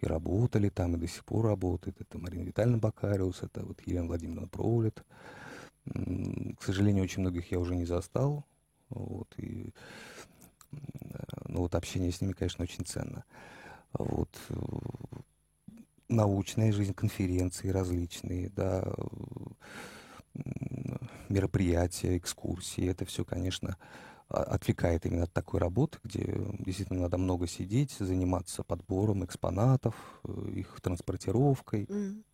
и 0.00 0.06
работали 0.06 0.68
там, 0.68 0.94
и 0.94 0.98
до 0.98 1.08
сих 1.08 1.24
пор 1.24 1.46
работают. 1.46 2.00
Это 2.00 2.18
Марина 2.18 2.44
Витальевна 2.44 2.78
Бакариус, 2.78 3.42
это 3.42 3.64
вот 3.64 3.80
Елена 3.84 4.06
Владимировна 4.06 4.48
Проулет. 4.48 5.02
К 6.58 6.62
сожалению, 6.62 7.04
очень 7.04 7.22
многих 7.22 7.50
я 7.52 7.58
уже 7.58 7.74
не 7.76 7.84
застал. 7.84 8.44
Вот, 8.90 9.32
и, 9.36 9.72
м, 10.72 10.80
ну, 11.46 11.60
вот 11.60 11.74
общение 11.74 12.10
с 12.10 12.20
ними, 12.20 12.32
конечно, 12.32 12.62
очень 12.64 12.84
ценно. 12.84 13.24
Вот, 13.92 14.30
э, 14.48 14.54
научная 16.08 16.72
жизнь, 16.72 16.94
конференции 16.94 17.68
различные, 17.68 18.50
да, 18.50 18.84
мероприятия, 21.28 22.16
экскурсии, 22.16 22.86
это 22.88 23.04
все, 23.04 23.24
конечно, 23.24 23.76
отвлекает 24.28 25.06
именно 25.06 25.24
от 25.24 25.32
такой 25.32 25.60
работы, 25.60 25.98
где 26.04 26.22
действительно 26.58 27.00
надо 27.00 27.18
много 27.18 27.46
сидеть, 27.46 27.92
заниматься 27.92 28.62
подбором 28.62 29.24
экспонатов, 29.24 29.94
э, 30.24 30.50
их 30.54 30.80
транспортировкой, 30.82 31.86
М. 31.88 32.24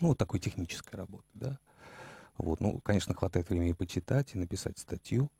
ну, 0.00 0.08
вот 0.08 0.18
такой 0.18 0.40
технической 0.40 0.98
работы, 0.98 1.28
да. 1.34 1.58
Вот, 2.36 2.60
ну, 2.60 2.80
конечно, 2.80 3.14
хватает 3.14 3.48
времени 3.48 3.72
почитать, 3.72 4.34
и 4.34 4.38
написать 4.38 4.78
статью, 4.78 5.30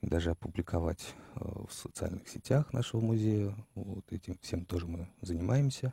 и 0.00 0.06
даже 0.06 0.30
опубликовать 0.30 1.14
э, 1.36 1.40
в 1.68 1.72
социальных 1.72 2.28
сетях 2.28 2.72
нашего 2.72 3.00
музея. 3.00 3.54
Вот 3.74 4.10
этим 4.12 4.38
всем 4.40 4.64
тоже 4.64 4.86
мы 4.86 5.08
занимаемся. 5.20 5.92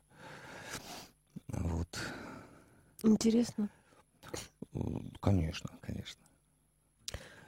Вот. 1.48 2.00
Интересно. 3.04 3.70
Э, 4.74 4.80
Конечно, 5.20 5.70
конечно. 5.82 6.22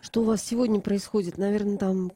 Что 0.01 0.21
у 0.21 0.25
вас 0.25 0.41
сегодня 0.41 0.79
происходит? 0.79 1.37
Наверное, 1.37 1.77
там 1.77 2.11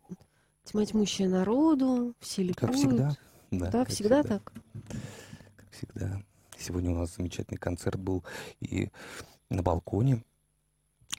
тьма 0.63 0.85
тьмущая 0.85 1.29
народу, 1.29 2.13
все 2.19 2.43
ликуют. 2.43 2.71
Как 2.71 2.73
всегда. 2.73 3.17
Да, 3.51 3.65
Да, 3.65 3.71
как 3.71 3.89
всегда, 3.89 4.23
так. 4.23 4.51
Как 5.55 5.71
всегда. 5.71 6.23
Сегодня 6.57 6.91
у 6.91 6.95
нас 6.95 7.15
замечательный 7.15 7.57
концерт 7.57 7.99
был 7.99 8.23
и 8.61 8.89
на 9.49 9.61
балконе. 9.61 10.23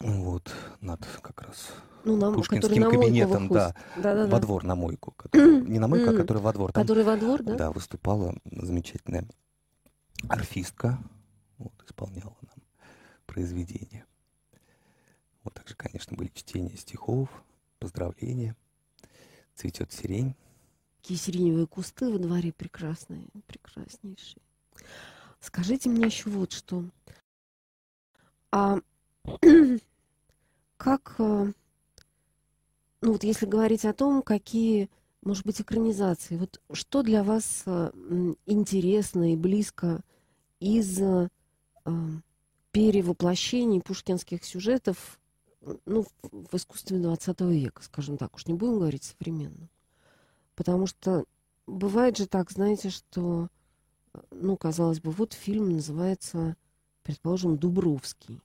Вот, 0.00 0.52
над 0.80 1.04
как 1.22 1.42
раз 1.42 1.70
Ну, 2.04 2.16
на, 2.16 2.33
Пушкинским 2.33 2.80
на 2.83 2.90
кабинетом, 2.90 3.48
выходит. 3.48 3.74
да, 3.96 4.02
Да-да-да. 4.02 4.30
во 4.30 4.40
двор 4.40 4.64
на 4.64 4.74
мойку. 4.74 5.12
который- 5.12 5.62
не 5.68 5.78
на 5.78 5.88
мойку, 5.88 6.09
а 6.09 6.12
Мгм. 6.12 6.20
который 6.22 6.42
во 6.42 6.52
двор. 6.52 6.72
Там, 6.72 6.83
Который 6.83 7.04
во 7.04 7.16
двор, 7.16 7.42
да? 7.42 7.54
да, 7.54 7.70
выступала 7.70 8.35
замечательная 8.44 9.26
арфистка, 10.28 10.98
вот, 11.59 11.72
исполняла 11.87 12.37
нам 12.42 12.57
произведения. 13.26 14.04
Вот 15.44 15.54
также, 15.54 15.74
конечно, 15.76 16.16
были 16.16 16.30
чтения 16.35 16.76
стихов, 16.76 17.28
поздравления. 17.78 18.57
Цветет 19.54 19.92
сирень. 19.92 20.35
Такие 21.02 21.18
сиреневые 21.20 21.66
кусты 21.66 22.11
во 22.11 22.18
дворе 22.18 22.52
прекрасные, 22.52 23.26
прекраснейшие. 23.46 24.42
Скажите 25.38 25.88
мне 25.90 26.07
еще 26.07 26.28
вот 26.30 26.52
что. 26.52 26.85
А 28.50 28.78
как, 30.77 31.14
э, 31.18 31.53
ну 33.01 33.12
вот 33.12 33.25
если 33.25 33.47
говорить 33.47 33.85
о 33.85 33.92
том, 33.92 34.23
какие, 34.23 34.90
может 35.23 35.44
быть, 35.47 35.61
экранизации, 35.61 36.37
вот 36.37 36.61
что 36.73 37.03
для 37.03 37.23
вас 37.23 37.62
э, 37.66 37.90
интересно 38.47 39.33
и 39.33 39.37
близко 39.37 40.03
из 40.61 41.01
э, 41.01 41.29
перевоплощений 42.73 43.81
пушкинских 43.81 44.44
сюжетов 44.44 45.20
ну, 45.87 46.05
в 46.23 46.57
искусстве 46.57 46.99
20 46.99 47.40
века, 47.42 47.83
скажем 47.83 48.16
так, 48.16 48.35
уж 48.35 48.47
не 48.47 48.55
будем 48.55 48.79
говорить 48.79 49.05
современно. 49.05 49.68
Потому 50.55 50.87
что 50.87 51.25
бывает 51.66 52.16
же 52.16 52.27
так, 52.27 52.51
знаете, 52.51 52.90
что, 52.90 53.49
ну, 54.31 54.57
казалось 54.57 55.01
бы, 55.01 55.11
вот 55.11 55.33
фильм 55.33 55.70
называется, 55.70 56.57
предположим, 57.03 57.57
«Дубровский». 57.57 58.40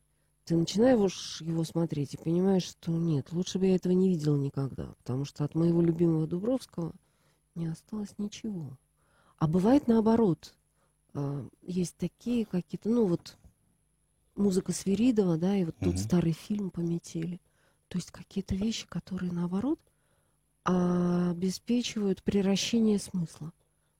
Ты 0.50 0.56
начинаешь 0.58 1.42
его 1.42 1.64
смотреть 1.64 2.16
и 2.16 2.18
понимаешь, 2.18 2.64
что 2.64 2.90
нет, 2.90 3.32
лучше 3.32 3.60
бы 3.60 3.68
я 3.68 3.76
этого 3.76 3.94
не 3.94 4.10
видела 4.10 4.36
никогда, 4.36 4.96
потому 4.98 5.24
что 5.24 5.44
от 5.44 5.54
моего 5.54 5.80
любимого 5.80 6.26
Дубровского 6.26 6.92
не 7.54 7.68
осталось 7.68 8.16
ничего. 8.18 8.76
А 9.38 9.48
бывает 9.48 9.88
наоборот. 9.88 10.56
А, 11.14 11.46
Есть 11.62 11.98
такие 11.98 12.48
какие-то, 12.48 12.90
ну 12.90 13.06
вот, 13.06 13.38
музыка 14.36 14.72
Свиридова, 14.72 15.38
да, 15.38 15.56
и 15.56 15.66
вот 15.66 15.76
тут 15.78 15.90
Мгм. 15.94 15.98
старый 15.98 16.32
фильм 16.32 16.72
по 16.72 16.80
метели. 16.80 17.40
То 17.88 18.00
есть 18.00 18.10
какие-то 18.10 18.56
вещи, 18.56 18.88
которые 18.88 19.32
наоборот 19.32 19.80
а, 20.66 21.30
обеспечивают 21.30 22.24
превращение 22.24 22.98
смысла. 22.98 23.54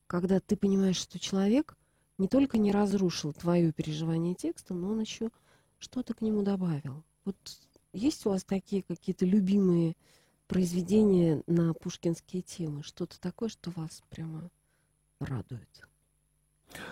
Когда 0.08 0.40
ты 0.40 0.56
понимаешь, 0.58 0.98
что 0.98 1.20
человек 1.20 1.78
не 2.18 2.28
только 2.28 2.58
не 2.58 2.72
разрушил 2.72 3.34
твое 3.34 3.72
переживание 3.72 4.34
текстом, 4.34 4.82
но 4.82 4.90
он 4.90 5.02
еще 5.02 5.30
что-то 5.80 6.14
к 6.14 6.22
нему 6.22 6.44
добавил. 6.44 7.04
Вот 7.26 7.36
есть 7.94 8.26
у 8.26 8.30
вас 8.30 8.44
такие 8.44 8.84
какие-то 8.84 9.26
любимые 9.26 9.96
произведения 10.48 11.44
на 11.48 11.74
пушкинские 11.74 12.42
темы? 12.42 12.84
Что-то 12.84 13.20
такое, 13.20 13.50
что 13.50 13.72
вас 13.72 14.04
прямо 14.10 14.50
радует? 15.20 15.88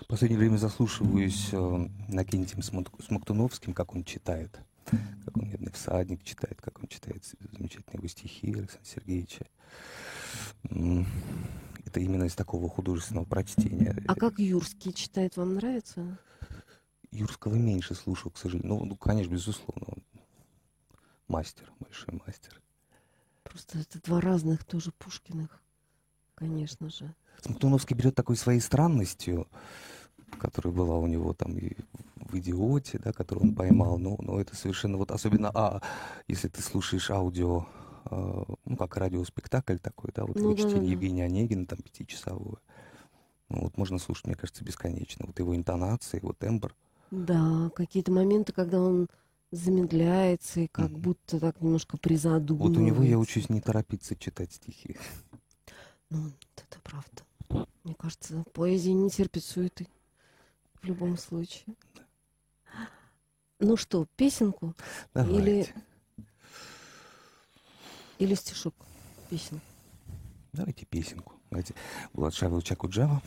В 0.01 0.07
последнее 0.07 0.39
время 0.39 0.57
заслушиваюсь 0.57 1.49
э, 1.51 1.87
Накинтием 2.07 2.61
Смок- 2.61 3.03
Смоктуновским, 3.03 3.73
как 3.73 3.93
он 3.93 4.03
читает. 4.03 4.59
Как 5.25 5.37
он 5.37 5.49
«Медный 5.49 5.71
всадник» 5.71 6.23
читает, 6.23 6.59
как 6.61 6.79
он 6.79 6.87
читает 6.87 7.23
замечательные 7.53 7.97
его 7.97 8.07
стихи 8.07 8.53
Александра 8.53 8.85
Сергеевича. 8.85 9.45
Это 10.63 11.99
именно 11.99 12.23
из 12.23 12.35
такого 12.35 12.69
художественного 12.69 13.25
прочтения. 13.25 13.95
А 14.07 14.15
как 14.15 14.39
Юрский 14.39 14.93
читает, 14.93 15.35
вам 15.35 15.55
нравится? 15.55 16.17
Юрского 17.11 17.55
меньше 17.55 17.95
слушал, 17.95 18.31
к 18.31 18.37
сожалению. 18.37 18.75
Ну, 18.75 18.85
ну, 18.85 18.95
конечно, 18.95 19.31
безусловно, 19.31 19.85
он 19.87 20.03
мастер, 21.27 21.71
большой 21.79 22.19
мастер. 22.25 22.61
Просто 23.43 23.79
это 23.79 24.01
два 24.01 24.19
разных 24.21 24.65
тоже 24.65 24.91
Пушкиных, 24.91 25.61
конечно 26.35 26.89
же. 26.89 27.13
Смоктуновский 27.41 27.95
берет 27.95 28.15
такой 28.15 28.35
своей 28.35 28.59
странностью, 28.59 29.47
которая 30.39 30.73
была 30.73 30.97
у 30.97 31.07
него 31.07 31.33
там 31.33 31.57
и 31.57 31.73
в 32.15 32.37
«Идиоте», 32.37 32.99
да, 32.99 33.13
которую 33.13 33.49
он 33.49 33.55
поймал, 33.55 33.97
но, 33.97 34.17
но 34.19 34.39
это 34.39 34.55
совершенно 34.55 34.97
вот 34.97 35.11
особенно, 35.11 35.49
а, 35.53 35.81
если 36.27 36.49
ты 36.49 36.61
слушаешь 36.61 37.09
аудио, 37.09 37.67
э, 38.11 38.43
ну, 38.65 38.75
как 38.75 38.97
радиоспектакль 38.97 39.77
такой, 39.77 40.11
да, 40.13 40.25
вот 40.25 40.35
Ну 40.35 40.49
да-да-да. 40.49 40.69
чтение 40.69 40.91
Евгения 40.91 41.23
Онегина, 41.23 41.65
там, 41.65 41.79
пятичасовое, 41.79 42.57
ну, 43.49 43.61
вот 43.61 43.77
можно 43.77 43.97
слушать, 43.97 44.25
мне 44.25 44.35
кажется, 44.35 44.65
бесконечно. 44.65 45.25
Вот 45.25 45.39
его 45.39 45.55
интонации, 45.55 46.17
его 46.17 46.33
тембр. 46.33 46.75
Да, 47.11 47.69
какие-то 47.75 48.11
моменты, 48.11 48.51
когда 48.53 48.81
он 48.81 49.07
замедляется 49.51 50.59
и 50.61 50.67
как 50.67 50.89
Мгм. 50.91 51.01
будто 51.01 51.39
так 51.39 51.61
немножко 51.61 51.97
призадумывается. 51.97 52.67
Вот 52.67 52.77
у 52.77 52.85
него 52.85 53.03
я 53.03 53.17
учусь 53.17 53.49
не 53.49 53.61
торопиться 53.61 54.15
читать 54.15 54.51
стихи. 54.53 54.97
Ну, 56.09 56.31
это 56.55 56.79
правда. 56.83 57.67
Мне 57.83 57.95
кажется, 57.95 58.43
поэзия 58.53 58.93
не 58.93 59.09
терпит 59.09 59.43
суеты. 59.43 59.87
В 60.81 60.85
любом 60.85 61.17
случае. 61.17 61.75
Ну 63.59 63.75
что, 63.77 64.05
песенку 64.17 64.75
Давайте. 65.13 65.73
или 68.19 68.35
стишок? 68.35 68.75
Песенку. 69.29 69.65
Давайте 70.53 70.85
песенку. 70.85 71.33
Давайте 71.49 71.73
Владшавил 72.13 72.61
Чакуджава. 72.61 73.21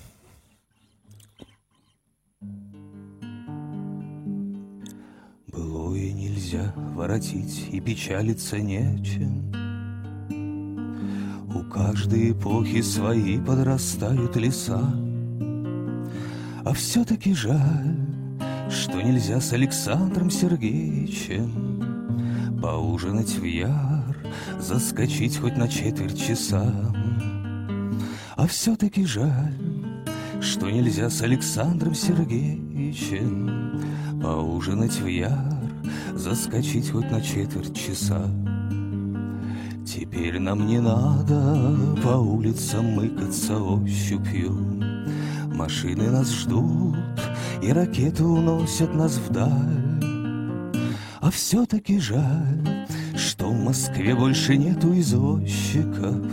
Былое 5.52 6.12
нельзя 6.12 6.72
воротить, 6.94 7.68
и 7.72 7.80
печалиться 7.80 8.60
нечем. 8.60 9.50
У 11.52 11.64
каждой 11.68 12.30
эпохи 12.30 12.82
свои 12.82 13.36
подрастают 13.40 14.36
леса. 14.36 14.94
А 16.64 16.72
все-таки 16.72 17.34
жаль, 17.34 17.96
что 18.70 19.02
нельзя 19.02 19.40
с 19.40 19.52
Александром 19.52 20.30
Сергеевичем 20.30 21.80
Поужинать 22.62 23.36
в 23.36 23.42
яр, 23.44 24.16
заскочить 24.60 25.36
хоть 25.38 25.56
на 25.56 25.66
четверть 25.66 26.24
часа. 26.24 26.72
А 28.36 28.46
все-таки 28.46 29.04
жаль, 29.04 29.56
что 30.40 30.70
нельзя 30.70 31.10
с 31.10 31.22
Александром 31.22 31.94
Сергеевичем 31.94 33.60
Поужинать 34.22 35.00
в 35.00 35.06
яр, 35.06 35.54
заскочить 36.14 36.90
хоть 36.90 37.10
на 37.10 37.20
четверть 37.22 37.74
часа. 37.74 38.22
Теперь 39.86 40.38
нам 40.38 40.66
не 40.66 40.78
надо 40.80 41.76
по 42.02 42.16
улицам 42.18 42.92
мыкаться 42.92 43.58
ощупью. 43.58 44.52
Машины 45.54 46.10
нас 46.10 46.30
ждут, 46.30 46.96
и 47.62 47.72
ракеты 47.72 48.24
уносят 48.24 48.94
нас 48.94 49.16
вдаль. 49.16 50.00
А 51.20 51.30
все-таки 51.30 51.98
жаль, 51.98 52.86
что 53.16 53.48
в 53.48 53.64
Москве 53.64 54.14
больше 54.14 54.56
нету 54.56 54.98
извозчиков, 54.98 56.26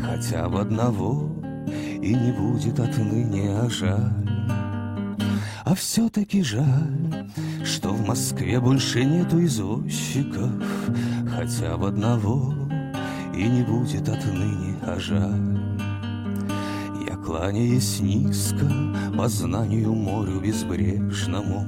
Хотя 0.00 0.48
бы 0.48 0.60
одного 0.60 1.30
и 2.02 2.14
не 2.14 2.32
будет 2.32 2.78
отныне, 2.78 3.56
а 3.56 3.68
жаль. 3.70 4.31
А 5.72 5.74
все-таки 5.74 6.42
жаль, 6.42 7.30
что 7.64 7.94
в 7.94 8.06
Москве 8.06 8.60
больше 8.60 9.04
нету 9.06 9.42
извозчиков, 9.42 10.50
Хотя 11.34 11.78
бы 11.78 11.88
одного 11.88 12.52
и 13.34 13.48
не 13.48 13.62
будет 13.62 14.06
отныне, 14.06 14.76
а 14.82 15.00
жаль. 15.00 15.70
Я 17.08 17.16
кланяясь 17.16 18.00
низко 18.00 18.70
по 19.16 19.26
знанию 19.28 19.94
морю 19.94 20.40
безбрежному, 20.40 21.66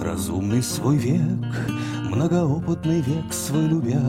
Разумный 0.00 0.64
свой 0.64 0.96
век, 0.96 1.70
многоопытный 2.10 3.00
век 3.00 3.32
свой 3.32 3.68
любя. 3.68 4.02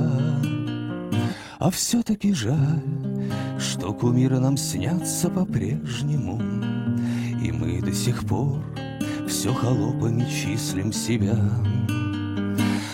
А 1.59 1.69
все-таки 1.69 2.33
жаль, 2.33 2.81
что 3.59 3.93
кумиры 3.93 4.39
нам 4.39 4.57
снятся 4.57 5.29
по-прежнему, 5.29 6.41
И 7.39 7.51
мы 7.51 7.83
до 7.83 7.93
сих 7.93 8.25
пор 8.25 8.63
все 9.45 9.53
холопами 9.53 10.25
числим 10.27 10.91
себя. 10.91 11.37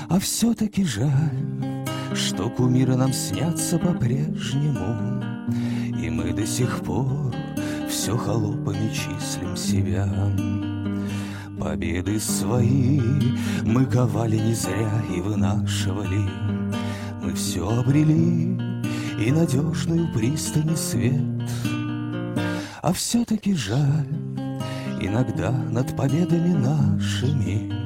А 0.10 0.20
все-таки 0.20 0.84
жаль, 0.84 1.88
что 2.14 2.50
кумиры 2.50 2.98
нам 2.98 3.14
снятся 3.14 3.80
по-прежнему, 3.80 5.24
И 5.98 6.10
мы 6.10 6.34
до 6.34 6.46
сих 6.46 6.82
пор 6.82 7.34
все 7.90 8.18
холопами 8.18 8.92
числим 8.92 9.56
себя. 9.56 10.10
Победы 11.58 12.20
свои 12.20 13.00
мы 13.64 13.86
ковали 13.86 14.36
не 14.36 14.54
зря 14.54 14.92
и 15.10 15.22
вынашивали. 15.22 16.30
Мы 17.24 17.34
все 17.34 17.66
обрели 17.66 18.60
и 19.18 19.32
надежную 19.32 20.12
пристань 20.12 20.74
и 20.74 20.76
свет. 20.76 21.50
А 22.82 22.92
все-таки 22.92 23.54
жаль, 23.54 24.41
иногда 25.02 25.52
над 25.52 25.96
победами 25.96 26.54
нашими 26.54 27.82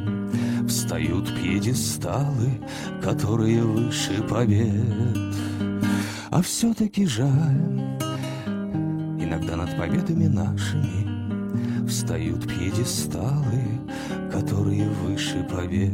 Встают 0.67 1.27
пьедесталы, 1.35 2.59
которые 3.01 3.61
выше 3.63 4.23
побед. 4.23 5.35
А 6.31 6.41
все-таки 6.41 7.05
жаль, 7.05 7.99
иногда 9.19 9.55
над 9.55 9.77
победами 9.77 10.27
нашими 10.27 11.87
Встают 11.87 12.47
пьедесталы, 12.47 13.61
которые 14.31 14.89
выше 14.89 15.47
побед. 15.49 15.91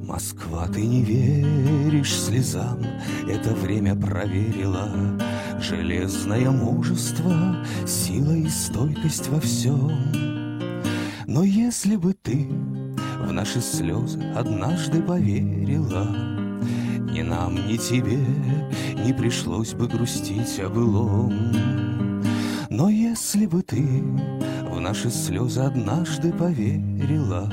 Москва, 0.00 0.66
ты 0.68 0.86
не 0.86 1.02
веришь 1.02 2.14
слезам, 2.14 2.78
это 3.28 3.50
время 3.54 3.94
проверила. 3.94 4.90
Железное 5.60 6.50
мужество, 6.50 7.64
сила 7.86 8.32
и 8.32 8.48
стойкость 8.48 9.28
во 9.28 9.40
всем. 9.40 9.92
Но 11.26 11.44
если 11.44 11.96
бы 11.96 12.14
ты 12.14 12.48
в 13.20 13.30
наши 13.30 13.60
слезы 13.60 14.20
однажды 14.34 15.02
поверила, 15.02 16.08
Ни 17.12 17.22
нам, 17.22 17.54
ни 17.54 17.76
тебе 17.76 18.18
не 19.04 19.12
пришлось 19.12 19.74
бы 19.74 19.86
грустить 19.86 20.58
о 20.60 20.70
былом. 20.70 21.52
Но 22.70 22.88
если 22.88 23.46
бы 23.46 23.62
ты 23.62 24.02
в 24.70 24.80
наши 24.80 25.10
слезы 25.10 25.60
однажды 25.60 26.32
поверила, 26.32 27.52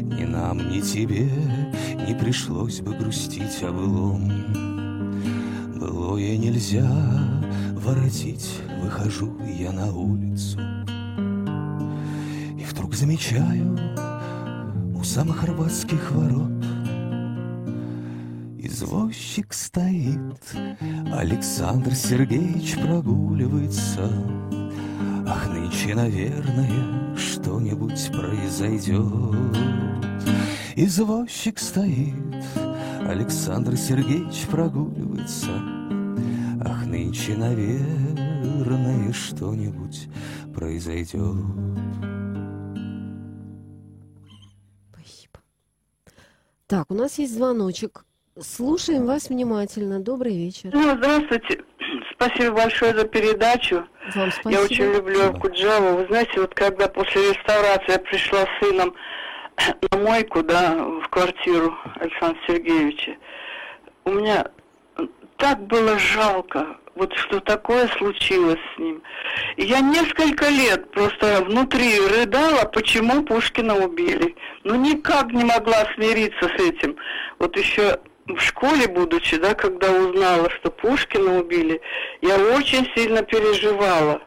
Ни 0.00 0.24
нам, 0.24 0.70
ни 0.70 0.80
тебе 0.80 1.28
не 2.06 2.14
пришлось 2.14 2.80
бы 2.80 2.94
грустить 2.94 3.62
о 3.62 3.72
былом. 3.72 4.65
Былое 6.16 6.38
нельзя 6.38 6.88
воротить, 7.74 8.48
выхожу 8.80 9.36
я 9.44 9.70
на 9.70 9.92
улицу. 9.92 10.58
И 12.58 12.64
вдруг 12.64 12.94
замечаю 12.94 13.78
у 14.94 15.04
самых 15.04 15.44
рыбацких 15.44 16.10
ворот 16.12 16.64
Извозчик 18.58 19.52
стоит, 19.52 20.40
Александр 21.12 21.94
Сергеевич 21.94 22.76
прогуливается. 22.76 24.10
Ах, 25.28 25.50
нынче, 25.50 25.94
наверное, 25.94 27.14
что-нибудь 27.14 28.10
произойдет. 28.10 29.54
Извозчик 30.76 31.58
стоит, 31.58 32.42
Александр 33.06 33.76
Сергеевич 33.76 34.46
прогуливается. 34.50 35.75
Нынче, 37.06 37.36
наверное, 37.36 39.12
что-нибудь 39.12 40.08
произойдет. 40.52 41.36
Спасибо. 44.90 45.38
Так, 46.66 46.90
у 46.90 46.94
нас 46.94 47.16
есть 47.20 47.32
звоночек. 47.32 48.04
Слушаем 48.40 49.06
вас 49.06 49.28
внимательно. 49.28 50.00
Добрый 50.00 50.36
вечер. 50.36 50.70
Ну, 50.72 50.96
здравствуйте. 50.96 51.62
Спасибо 52.14 52.56
большое 52.56 52.92
за 52.92 53.04
передачу. 53.04 53.86
Вам 54.16 54.32
спасибо. 54.32 54.50
Я 54.50 54.62
очень 54.62 54.92
люблю 54.92 55.14
Спасибо. 55.14 55.40
Куджаву. 55.40 55.96
Вы 55.98 56.06
знаете, 56.08 56.40
вот 56.40 56.54
когда 56.54 56.88
после 56.88 57.30
реставрации 57.30 57.92
я 57.92 57.98
пришла 58.00 58.40
с 58.46 58.64
сыном 58.64 58.94
на 59.92 59.98
мойку, 59.98 60.42
да, 60.42 60.74
в 60.74 61.08
квартиру 61.08 61.72
Александра 62.00 62.40
Сергеевича, 62.48 63.16
у 64.04 64.10
меня 64.10 64.50
так 65.36 65.64
было 65.68 65.96
жалко, 66.00 66.78
вот 66.96 67.12
что 67.14 67.40
такое 67.40 67.86
случилось 67.88 68.58
с 68.74 68.78
ним. 68.78 69.02
Я 69.58 69.80
несколько 69.80 70.48
лет 70.48 70.90
просто 70.90 71.44
внутри 71.44 72.00
рыдала, 72.00 72.64
почему 72.64 73.22
Пушкина 73.22 73.76
убили. 73.84 74.34
Но 74.64 74.76
никак 74.76 75.30
не 75.32 75.44
могла 75.44 75.86
смириться 75.94 76.48
с 76.48 76.54
этим. 76.54 76.96
Вот 77.38 77.56
еще 77.56 78.00
в 78.26 78.40
школе, 78.40 78.88
будучи, 78.88 79.36
да, 79.36 79.54
когда 79.54 79.90
узнала, 79.92 80.50
что 80.50 80.70
Пушкина 80.70 81.38
убили, 81.38 81.80
я 82.22 82.36
очень 82.56 82.88
сильно 82.96 83.22
переживала. 83.22 84.22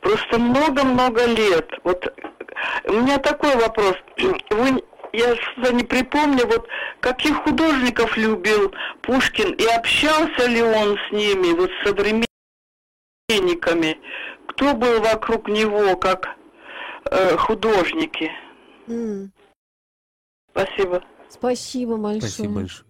Просто 0.00 0.38
много-много 0.38 1.26
лет. 1.26 1.70
Вот 1.84 2.12
у 2.84 2.92
меня 2.92 3.18
такой 3.18 3.54
вопрос. 3.54 3.94
Вы, 4.50 4.82
я 5.12 5.34
что-то 5.36 5.72
не 5.72 5.84
припомню, 5.84 6.46
вот 6.46 6.68
каких 7.00 7.36
художников 7.42 8.16
любил 8.16 8.72
Пушкин 9.02 9.52
и 9.54 9.64
общался 9.66 10.46
ли 10.46 10.62
он 10.62 10.96
с 10.96 11.12
ними, 11.12 11.54
вот 11.54 11.70
с 11.70 11.88
современниками? 11.88 13.98
Кто 14.48 14.74
был 14.74 15.00
вокруг 15.00 15.48
него 15.48 15.96
как 15.96 16.28
э, 17.10 17.36
художники? 17.36 18.30
М, 18.88 19.32
Спасибо. 20.52 21.04
Спасибо 21.28 21.96
большое. 21.96 22.30
Спасибо 22.30 22.54
большое. 22.54 22.86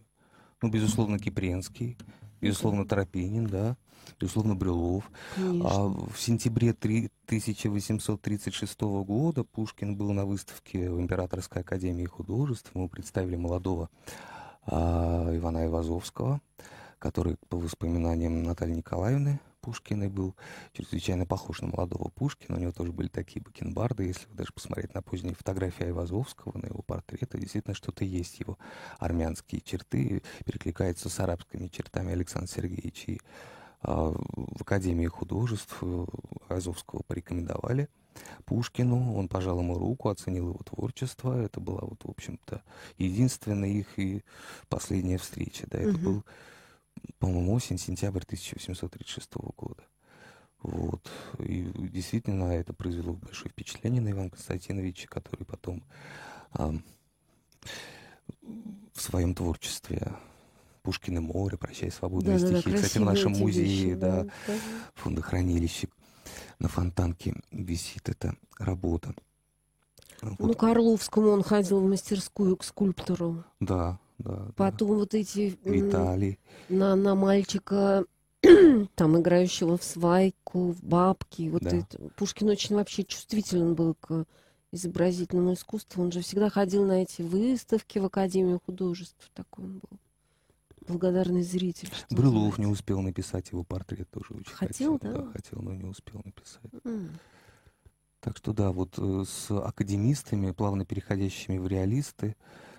Ну, 0.63 0.71
безусловно, 0.71 1.19
Кипренский, 1.19 1.97
безусловно, 2.41 2.87
Тропинин, 2.87 3.47
да, 3.47 3.77
безусловно, 4.21 4.55
Брюлов. 4.55 5.11
Конечно. 5.35 5.69
А 5.69 5.89
в 5.89 6.17
сентябре 6.19 6.73
три- 6.75 7.11
1836 7.27 8.81
года 9.05 9.45
Пушкин 9.45 9.97
был 9.97 10.13
на 10.13 10.27
выставке 10.27 10.91
в 10.91 11.01
Императорской 11.01 11.63
академии 11.63 12.05
художеств. 12.05 12.71
Мы 12.75 12.89
представили 12.89 13.37
молодого 13.37 13.89
а, 14.67 15.35
Ивана 15.35 15.67
Ивазовского, 15.67 16.41
который, 16.99 17.37
по 17.49 17.57
воспоминаниям 17.57 18.43
Натальи 18.43 18.75
Николаевны 18.75 19.41
Пушкиной, 19.61 20.09
был 20.09 20.35
чрезвычайно 20.73 21.25
похож 21.25 21.61
на 21.61 21.69
молодого 21.69 22.09
Пушкина. 22.09 22.57
У 22.59 22.61
него 22.61 22.73
тоже 22.73 22.93
были 22.93 23.09
такие 23.09 23.43
бакенбарды. 23.43 24.05
Если 24.05 24.27
вы 24.29 24.35
даже 24.35 24.53
посмотреть 24.53 24.93
на 24.95 25.03
поздние 25.03 25.35
фотографии 25.35 25.87
Айвазовского, 25.87 26.59
на 26.59 26.67
его 26.67 26.83
портреты, 26.83 27.39
действительно 27.39 27.75
что-то 27.75 28.05
есть. 28.05 28.41
Его 28.41 28.59
армянские 28.99 29.61
черты 29.61 30.23
перекликаются 30.45 31.09
с 31.09 31.21
арабскими 31.21 31.69
чертами 31.69 32.13
Александра 32.13 32.49
Сергеевича. 32.49 33.13
И 33.13 33.21
в 33.83 34.61
Академии 34.63 35.07
художеств 35.07 35.79
э, 35.83 36.05
Азовского 36.49 37.03
порекомендовали 37.07 37.89
Пушкину. 38.45 39.15
Он 39.15 39.29
пожал 39.29 39.61
ему 39.61 39.79
руку, 39.79 40.09
оценил 40.09 40.49
его 40.51 40.61
творчество. 40.65 41.41
Это 41.41 41.61
была, 41.61 41.81
вот, 41.83 42.05
в 42.05 42.11
общем-то, 42.11 42.63
единственная 42.99 43.71
их 43.71 43.99
и 43.99 44.23
последняя 44.69 45.19
встреча. 45.19 45.67
Да, 45.71 45.79
это 45.79 45.93
Мгм. 45.93 46.03
был, 46.05 46.25
по-моему, 47.19 47.55
осень-сентябрь 47.55 48.23
1836 48.25 49.53
года. 49.57 49.83
Вот. 50.63 51.11
И 51.39 51.63
действительно 51.89 52.53
это 52.53 52.75
произвело 52.75 53.15
большое 53.15 53.51
впечатление 53.51 54.03
на 54.03 54.11
Ивана 54.11 54.29
Константиновича, 54.31 55.09
который 55.09 55.45
потом 55.45 55.83
ам, 56.53 56.85
в 58.93 59.01
своем 59.01 59.35
творчестве 59.35 60.13
Пушкин 60.91 61.19
и 61.19 61.21
море, 61.21 61.57
прощай, 61.57 61.89
свободные 61.93 62.37
Да-да-да, 62.37 62.61
стихи. 62.63 62.75
Кстати, 62.75 62.99
в 62.99 63.05
нашем 63.05 63.31
музее, 63.31 63.65
вещи, 63.65 63.95
да, 63.95 64.25
да, 64.25 64.31
да. 64.49 64.55
фондохранилище 64.97 65.89
на 66.59 66.69
Фонтанке 66.69 67.37
висит 67.53 68.09
эта 68.09 68.35
работа. 68.59 69.15
Ну, 70.21 70.35
Вот, 70.41 70.57
к 70.59 70.63
Орловскому 70.65 71.29
он 71.29 71.45
ходил 71.45 71.79
в 71.79 71.89
мастерскую 71.89 72.57
к 72.57 72.65
скульптору. 72.65 73.45
да, 73.61 74.01
да, 74.19 74.35
да. 74.35 74.53
Потом 74.57 74.89
вот 74.97 75.15
эти 75.15 75.57
Виталий. 75.65 76.41
на, 76.69 76.97
на 76.97 77.15
мальчика, 77.15 78.05
там, 78.97 79.21
играющего 79.21 79.79
в 79.79 79.85
свайку, 79.85 80.73
в 80.73 80.83
бабки. 80.83 81.49
Вот 81.51 81.63
Да. 81.63 81.77
это. 81.77 81.99
Пушкин 82.17 82.49
очень 82.49 82.75
вообще 82.75 83.05
чувствителен 83.05 83.77
был 83.77 83.95
к 83.95 84.25
изобразительному 84.73 85.53
искусству. 85.55 86.03
Он 86.03 86.11
же 86.11 86.21
всегда 86.23 86.51
ходил 86.51 86.85
на 86.85 87.03
эти 87.03 87.23
выставки 87.23 88.01
в 88.01 88.07
Академию 88.07 88.61
художеств. 88.67 89.31
Такой 89.35 89.65
он 89.67 89.79
был. 89.79 89.99
Благодарный 90.91 91.43
зритель. 91.43 91.89
что 91.89 92.15
Брюлов 92.15 92.59
не 92.59 92.67
успел 92.67 93.01
написать 93.01 93.51
его 93.51 93.65
портрет 93.65 94.11
тоже 94.11 94.35
очень 94.35 94.53
Хотел, 94.53 94.99
хотел. 94.99 95.13
да? 95.27 95.33
хотел, 95.33 95.63
но 95.63 95.75
не 95.75 95.85
успел 95.85 96.21
написать. 96.25 96.63
М. 96.85 97.11
Так 98.21 98.37
что 98.37 98.53
да, 98.53 98.71
вот 98.73 98.95
э, 98.99 99.25
с 99.27 99.51
академистами, 99.51 100.51
плавно 100.51 100.85
переходящими 100.85 101.57
в 101.59 101.67
реалисты, 101.67 102.37
э, 102.39 102.70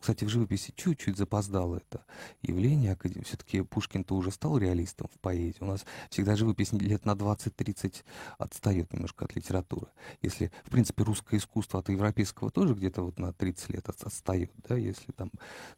кстати, 0.00 0.24
в 0.24 0.28
живописи 0.28 0.72
чуть-чуть 0.76 1.16
запоздало 1.16 1.76
это 1.76 2.04
явление. 2.42 2.96
Все-таки 3.24 3.62
Пушкин-то 3.62 4.14
уже 4.14 4.30
стал 4.30 4.58
реалистом 4.58 5.08
в 5.12 5.18
поэзии. 5.20 5.56
У 5.60 5.66
нас 5.66 5.84
всегда 6.10 6.36
живопись 6.36 6.72
лет 6.72 7.04
на 7.04 7.12
20-30 7.14 8.04
отстает 8.38 8.92
немножко 8.92 9.24
от 9.24 9.34
литературы. 9.34 9.86
Если, 10.22 10.50
в 10.64 10.70
принципе, 10.70 11.02
русское 11.02 11.36
искусство 11.38 11.80
от 11.80 11.88
европейского 11.88 12.50
тоже 12.50 12.74
где-то 12.74 13.02
вот 13.02 13.18
на 13.18 13.32
30 13.32 13.70
лет 13.70 13.88
от- 13.88 14.02
отстает, 14.02 14.50
да, 14.68 14.76
если 14.76 15.12
там 15.12 15.30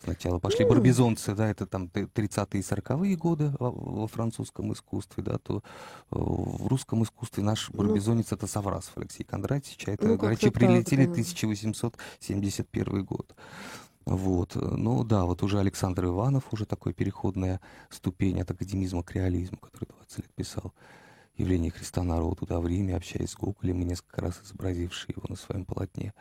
сначала 0.02 0.38
пошли 0.38 0.64
Ну. 0.64 0.70
барбизонцы, 0.70 1.34
да, 1.34 1.48
это 1.48 1.66
там 1.66 1.88
т- 1.88 2.06
30-е 2.06 2.60
и 2.60 2.62
40-е 2.62 3.16
годы 3.16 3.52
во, 3.58 4.06
французском 4.08 4.72
искусстве, 4.72 5.22
да, 5.22 5.38
то 5.38 5.58
э, 5.58 5.60
в 6.10 6.66
русском 6.66 7.02
искусстве 7.02 7.42
наш 7.42 7.68
Ну. 7.70 7.78
барбизонец 7.78 8.32
это 8.32 8.46
Саврасов 8.46 8.96
Алексей 8.98 9.24
Кондратьевич, 9.24 9.88
а 9.88 9.92
это 9.92 10.06
Ну, 10.06 10.18
так, 10.18 10.38
прилетели 10.52 11.06
да. 11.06 11.12
1871 11.12 13.04
год. 13.04 13.34
Вот. 14.08 14.54
Ну 14.56 15.04
да, 15.04 15.26
вот 15.26 15.42
уже 15.42 15.58
Александр 15.58 16.06
Иванов, 16.06 16.44
уже 16.50 16.64
такой 16.64 16.94
переходная 16.94 17.60
ступень 17.90 18.40
от 18.40 18.50
академизма 18.50 19.02
к 19.02 19.12
реализму, 19.14 19.58
который 19.58 19.86
20 19.98 20.18
лет 20.18 20.34
писал 20.34 20.72
«Явление 21.36 21.70
Христа 21.70 22.02
народу» 22.02 22.36
туда 22.36 22.58
в 22.58 22.66
Риме, 22.66 22.96
общаясь 22.96 23.32
с 23.32 23.36
Гоголем, 23.36 23.82
и 23.82 23.84
несколько 23.84 24.22
раз 24.22 24.40
изобразивший 24.42 25.14
его 25.14 25.26
на 25.28 25.36
своем 25.36 25.66
полотне. 25.66 26.14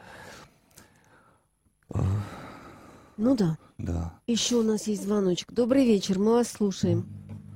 Ну 3.15 3.35
да. 3.37 3.57
Да. 3.77 4.19
Еще 4.27 4.57
у 4.57 4.63
нас 4.63 4.87
есть 4.87 5.03
звоночек. 5.03 5.53
Добрый 5.53 5.85
вечер, 5.85 6.19
мы 6.19 6.33
вас 6.33 6.49
слушаем. 6.49 7.07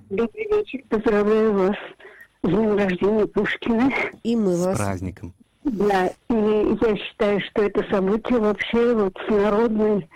Добрый 0.10 0.48
вечер, 0.48 0.82
поздравляю 0.90 1.54
вас 1.54 1.76
с 2.44 2.48
днем 2.48 2.78
рождения 2.78 3.28
Пушкина. 3.28 3.92
И 4.24 4.36
мы 4.38 4.56
С 4.56 4.66
вас. 4.66 4.78
праздником. 4.78 5.34
Да, 5.64 6.08
и 6.30 6.34
я 6.34 6.96
считаю, 6.98 7.40
что 7.42 7.64
это 7.64 7.84
событие 7.92 8.40
вообще 8.40 8.96
вот 8.96 9.16
народной, 9.30 10.08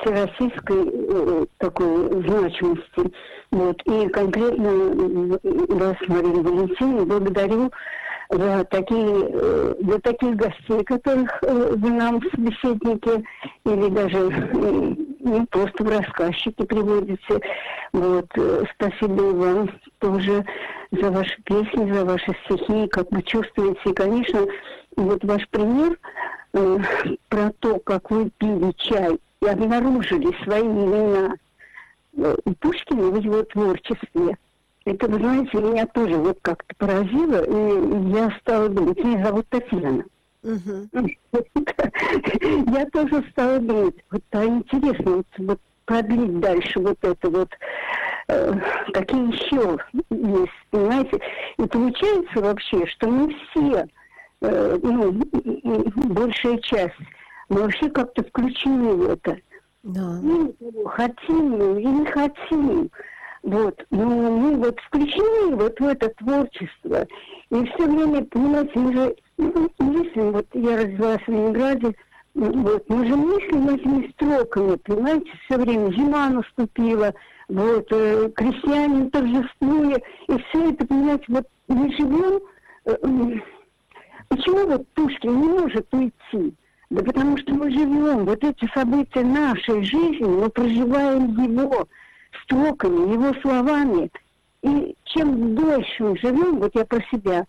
всероссийской 0.00 0.90
э, 0.92 1.46
такой 1.58 2.22
значимости. 2.22 3.12
Вот. 3.50 3.82
И 3.86 4.08
конкретно 4.08 5.38
вас, 5.42 5.96
Марина 6.06 6.42
Валентиновна, 6.42 7.04
благодарю 7.04 7.70
за 8.30 8.64
такие, 8.64 9.30
э, 9.32 9.74
за 9.80 9.98
таких 10.00 10.36
гостей, 10.36 10.84
которых 10.84 11.42
э, 11.42 11.72
вы 11.76 11.90
нам 11.90 12.20
в 12.20 12.24
собеседнике 12.30 13.24
или 13.64 13.88
даже 13.88 14.30
э, 14.30 14.94
не 15.20 15.46
просто 15.46 15.82
в 15.82 15.88
рассказчики 15.88 16.64
приводите. 16.64 17.40
Вот. 17.92 18.26
э, 18.36 18.64
Спасибо 18.74 19.22
вам 19.22 19.70
тоже 19.98 20.44
за 20.92 21.10
ваши 21.10 21.42
песни, 21.42 21.92
за 21.92 22.04
ваши 22.04 22.32
стихи, 22.44 22.86
как 22.88 23.10
вы 23.10 23.22
чувствуете. 23.22 23.80
И, 23.86 23.92
конечно, 23.92 24.46
вот 24.96 25.24
ваш 25.24 25.48
пример 25.48 25.98
э, 26.52 26.78
про 27.28 27.52
то, 27.58 27.78
как 27.80 28.10
вы 28.10 28.30
пили 28.38 28.72
чай 28.76 29.18
и 29.42 29.46
обнаружили 29.46 30.36
свои 30.44 30.62
имена 30.62 31.34
э, 32.16 32.36
у 32.44 32.54
Пушкина 32.54 33.10
в 33.10 33.20
его 33.20 33.42
творчестве. 33.44 34.36
Это, 34.84 35.08
вы 35.08 35.18
знаете, 35.18 35.58
меня 35.58 35.86
тоже 35.86 36.16
вот 36.16 36.38
как-то 36.42 36.74
поразило, 36.76 37.44
и 37.44 38.10
я 38.12 38.30
стала 38.40 38.68
думать, 38.68 39.02
меня 39.04 39.24
зовут 39.26 39.46
Татьяна. 39.48 40.04
Мгм. 40.42 40.88
Я 42.74 42.86
тоже 42.86 43.22
стала 43.30 43.58
думать, 43.58 43.94
вот 44.10 44.22
а 44.30 44.44
интересно, 44.46 45.16
вот, 45.16 45.26
вот 45.36 45.60
продлить 45.84 46.40
дальше 46.40 46.80
вот 46.80 46.96
это 47.02 47.28
вот, 47.28 47.50
э, 48.28 48.54
какие 48.94 49.32
еще 49.32 49.78
есть, 50.08 50.52
понимаете? 50.70 51.20
И 51.58 51.62
получается 51.66 52.40
вообще, 52.40 52.86
что 52.86 53.08
мы 53.08 53.34
все, 53.50 53.86
э, 54.42 54.78
ну, 54.82 55.12
и- 55.12 55.50
и 55.50 55.90
большая 56.08 56.58
часть, 56.58 56.94
мы 57.48 57.62
вообще 57.62 57.88
как-то 57.90 58.22
включены 58.24 58.94
в 58.94 59.10
это. 59.10 59.36
Да. 59.82 60.20
Ну, 60.22 60.54
хотим 60.86 61.50
мы 61.50 61.80
или 61.80 61.88
не 61.88 62.06
хотим. 62.06 62.90
Вот. 63.42 63.82
Но 63.90 64.04
мы 64.06 64.56
вот 64.56 64.78
включены 64.80 65.56
вот 65.56 65.80
в 65.80 65.84
это 65.84 66.10
творчество. 66.18 67.06
И 67.50 67.64
все 67.64 67.86
время, 67.86 68.24
понимаете, 68.26 68.78
мы 68.78 68.92
же 68.92 69.16
мыслим, 69.78 70.32
вот 70.32 70.46
я 70.52 70.76
родилась 70.76 71.22
в 71.22 71.28
Ленинграде, 71.28 71.94
вот, 72.34 72.88
мы 72.88 73.06
же 73.08 73.16
мыслим 73.16 73.68
этими 73.70 74.08
строками, 74.12 74.76
понимаете, 74.76 75.30
все 75.46 75.58
время 75.58 75.90
зима 75.92 76.28
наступила, 76.28 77.12
вот, 77.48 77.86
э, 77.90 78.30
крестьяне 78.36 79.10
торжествуя, 79.10 80.00
и 80.28 80.38
все 80.38 80.70
это, 80.70 80.86
понимаете, 80.86 81.24
вот 81.28 81.46
мы 81.68 81.90
живем, 81.92 82.40
э, 82.84 82.96
почему 84.30 84.66
вот 84.66 84.88
Пушкин 84.94 85.40
не 85.40 85.48
может 85.48 85.86
уйти? 85.92 86.54
Да 86.90 87.02
потому 87.02 87.36
что 87.38 87.52
мы 87.52 87.70
живем, 87.70 88.24
вот 88.24 88.42
эти 88.42 88.68
события 88.72 89.22
нашей 89.22 89.84
жизни, 89.84 90.24
мы 90.24 90.48
проживаем 90.48 91.40
его 91.40 91.86
строками, 92.42 93.12
его 93.12 93.34
словами. 93.42 94.10
И 94.62 94.96
чем 95.04 95.54
дольше 95.54 96.02
мы 96.02 96.18
живем, 96.18 96.58
вот 96.58 96.74
я 96.74 96.84
про 96.84 97.00
себя, 97.12 97.44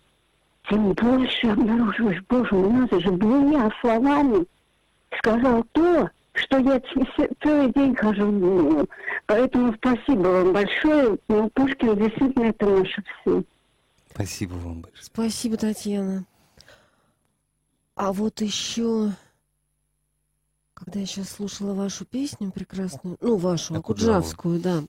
тем 0.68 0.92
больше 0.92 1.48
обнаруживаешь, 1.48 2.22
боже 2.28 2.54
мой, 2.54 2.70
надо 2.70 3.00
же, 3.00 3.10
двумя 3.10 3.70
словами 3.80 4.46
сказал 5.18 5.64
то, 5.72 6.08
что 6.34 6.58
я 6.58 6.80
целый 7.42 7.72
день 7.72 7.94
хожу 7.94 8.30
думаю. 8.30 8.88
Поэтому 9.26 9.74
спасибо 9.74 10.28
вам 10.28 10.52
большое. 10.52 11.18
Ну, 11.28 11.50
Пушкин 11.50 11.96
действительно 11.96 12.44
это 12.44 12.66
наше 12.66 13.02
все. 13.20 13.42
Спасибо 14.10 14.52
вам 14.54 14.82
большое. 14.82 15.04
Спасибо, 15.04 15.56
Татьяна. 15.56 16.24
А 17.94 18.12
вот 18.12 18.40
еще, 18.40 19.12
когда 20.72 21.00
я 21.00 21.06
сейчас 21.06 21.28
слушала 21.28 21.74
вашу 21.74 22.06
песню 22.06 22.50
прекрасную, 22.50 23.18
ну, 23.20 23.36
вашу. 23.36 23.74
Акуджавскую, 23.74 24.60
да, 24.60 24.82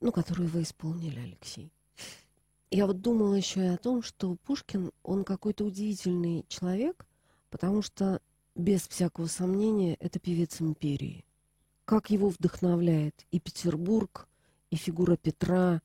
ну, 0.00 0.12
которую 0.12 0.48
вы 0.48 0.62
исполнили, 0.62 1.18
Алексей. 1.18 1.72
Я 2.70 2.86
вот 2.86 3.00
думала 3.00 3.34
еще 3.34 3.64
и 3.64 3.68
о 3.68 3.76
том, 3.76 4.02
что 4.02 4.36
Пушкин, 4.44 4.92
он 5.02 5.24
какой-то 5.24 5.64
удивительный 5.64 6.44
человек, 6.48 7.06
потому 7.50 7.82
что, 7.82 8.20
без 8.54 8.86
всякого 8.86 9.26
сомнения, 9.26 9.94
это 9.94 10.18
певец 10.18 10.60
империи. 10.60 11.24
Как 11.84 12.10
его 12.10 12.28
вдохновляет 12.28 13.26
и 13.30 13.40
Петербург, 13.40 14.28
и 14.70 14.76
фигура 14.76 15.16
Петра, 15.16 15.80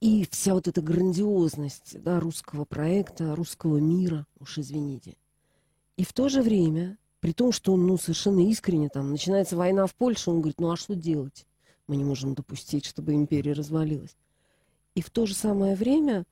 и 0.00 0.26
вся 0.30 0.54
вот 0.54 0.68
эта 0.68 0.82
грандиозность 0.82 2.02
да, 2.02 2.20
русского 2.20 2.64
проекта, 2.64 3.34
русского 3.34 3.78
мира, 3.78 4.26
уж 4.38 4.58
извините. 4.58 5.16
И 5.96 6.04
в 6.04 6.12
то 6.12 6.28
же 6.28 6.42
время, 6.42 6.98
при 7.20 7.32
том, 7.32 7.52
что 7.52 7.72
он 7.74 7.86
ну, 7.86 7.98
совершенно 7.98 8.40
искренне, 8.48 8.88
там, 8.88 9.10
начинается 9.10 9.56
война 9.56 9.86
в 9.86 9.94
Польше, 9.94 10.30
он 10.30 10.38
говорит, 10.38 10.60
ну 10.60 10.70
а 10.70 10.76
что 10.76 10.94
делать? 10.94 11.46
Мы 11.86 11.96
не 11.96 12.04
можем 12.04 12.34
допустить, 12.34 12.86
чтобы 12.86 13.14
империя 13.14 13.52
развалилась. 13.52 14.16
И 14.94 15.02
в 15.02 15.10
то 15.10 15.26
же 15.26 15.34
самое 15.34 15.74
время, 15.74 16.24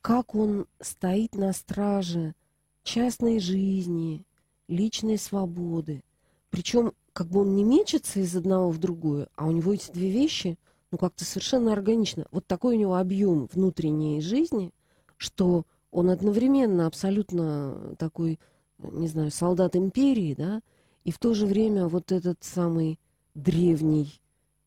как 0.00 0.34
он 0.34 0.66
стоит 0.80 1.34
на 1.34 1.52
страже 1.52 2.34
частной 2.82 3.40
жизни, 3.40 4.24
личной 4.68 5.18
свободы. 5.18 6.02
Причем, 6.50 6.92
как 7.12 7.28
бы 7.28 7.40
он 7.40 7.54
не 7.54 7.64
мечется 7.64 8.20
из 8.20 8.34
одного 8.34 8.70
в 8.70 8.78
другое, 8.78 9.28
а 9.36 9.46
у 9.46 9.50
него 9.50 9.74
эти 9.74 9.90
две 9.90 10.10
вещи, 10.10 10.58
ну, 10.90 10.98
как-то 10.98 11.24
совершенно 11.24 11.72
органично. 11.72 12.26
Вот 12.30 12.46
такой 12.46 12.76
у 12.76 12.78
него 12.78 12.96
объем 12.96 13.48
внутренней 13.52 14.20
жизни, 14.20 14.72
что 15.16 15.64
он 15.90 16.10
одновременно 16.10 16.86
абсолютно 16.86 17.94
такой, 17.98 18.38
не 18.82 19.08
знаю, 19.08 19.30
солдат 19.30 19.76
империи, 19.76 20.34
да, 20.34 20.62
и 21.04 21.10
в 21.10 21.18
то 21.18 21.34
же 21.34 21.46
время 21.46 21.88
вот 21.88 22.12
этот 22.12 22.42
самый 22.44 22.98
древний 23.34 24.20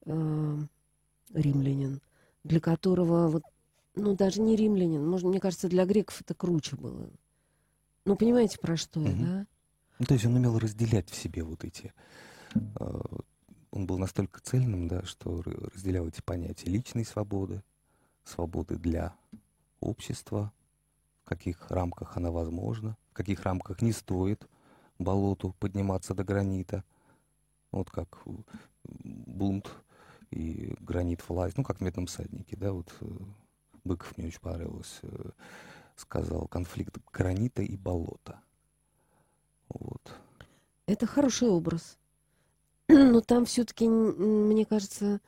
э, 0.05 0.57
римлянин, 1.33 2.01
для 2.43 2.59
которого 2.59 3.27
вот, 3.27 3.43
ну, 3.95 4.15
даже 4.15 4.41
не 4.41 4.55
римлянин, 4.55 5.05
может, 5.05 5.27
мне 5.27 5.39
кажется, 5.39 5.69
для 5.69 5.85
греков 5.85 6.21
это 6.21 6.33
круче 6.33 6.75
было. 6.75 7.09
Ну, 8.05 8.15
понимаете, 8.15 8.59
про 8.59 8.75
что 8.77 8.99
я, 9.01 9.13
да? 9.13 9.47
Ну, 9.99 10.05
то 10.05 10.13
есть 10.13 10.25
он 10.25 10.35
умел 10.35 10.57
разделять 10.59 11.09
в 11.09 11.15
себе 11.15 11.43
вот 11.43 11.63
эти... 11.63 11.93
э, 12.55 13.01
Он 13.71 13.87
был 13.87 13.97
настолько 13.97 14.39
цельным, 14.41 14.87
да, 14.87 15.03
что 15.03 15.41
разделял 15.41 16.07
эти 16.07 16.21
понятия 16.21 16.69
личной 16.69 17.05
свободы, 17.05 17.63
свободы 18.23 18.77
для 18.77 19.15
общества, 19.79 20.51
в 21.23 21.29
каких 21.29 21.71
рамках 21.71 22.17
она 22.17 22.29
возможна, 22.29 22.97
в 23.13 23.15
каких 23.15 23.43
рамках 23.43 23.83
не 23.83 23.91
стоит 23.91 24.47
болоту 24.97 25.53
подниматься 25.59 26.15
до 26.15 26.23
гранита. 26.23 26.83
Вот 27.71 27.91
как 27.91 28.23
бунт 28.83 29.71
и 30.31 30.75
гранит 30.79 31.27
власть, 31.29 31.55
ну, 31.57 31.63
как 31.63 31.77
в 31.77 31.81
«Медном 31.81 32.07
всаднике», 32.07 32.57
да, 32.57 32.71
вот 32.71 32.91
э, 33.01 33.05
Быков 33.83 34.17
мне 34.17 34.27
очень 34.27 34.39
понравилось, 34.39 34.99
э, 35.03 35.29
сказал, 35.95 36.47
конфликт 36.47 36.97
гранита 37.11 37.61
и 37.61 37.77
болота. 37.77 38.39
Вот. 39.69 40.11
Это 40.87 41.05
хороший 41.05 41.49
образ. 41.49 41.99
Но 42.87 43.21
там 43.21 43.45
все-таки, 43.45 43.87
мне 43.87 44.65
кажется, 44.65 45.21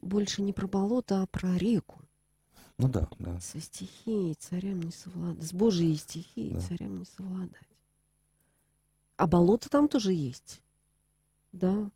больше 0.00 0.40
не 0.40 0.54
про 0.54 0.66
болото, 0.66 1.20
а 1.20 1.26
про 1.26 1.54
реку. 1.58 2.00
Ну 2.80 2.88
да, 2.88 3.06
да. 3.18 3.38
Со 3.40 3.60
стихией 3.60 4.34
царям 4.34 4.80
не 4.80 4.90
совладать. 4.90 5.42
С 5.44 5.52
Божьей 5.52 5.94
стихией 5.96 6.54
Да. 6.54 6.60
царям 6.60 6.98
не 6.98 7.04
совладать. 7.04 7.68
А 9.16 9.26
болото 9.26 9.68
там 9.68 9.86
тоже 9.86 10.14
есть. 10.14 10.62
Да. 11.52 11.90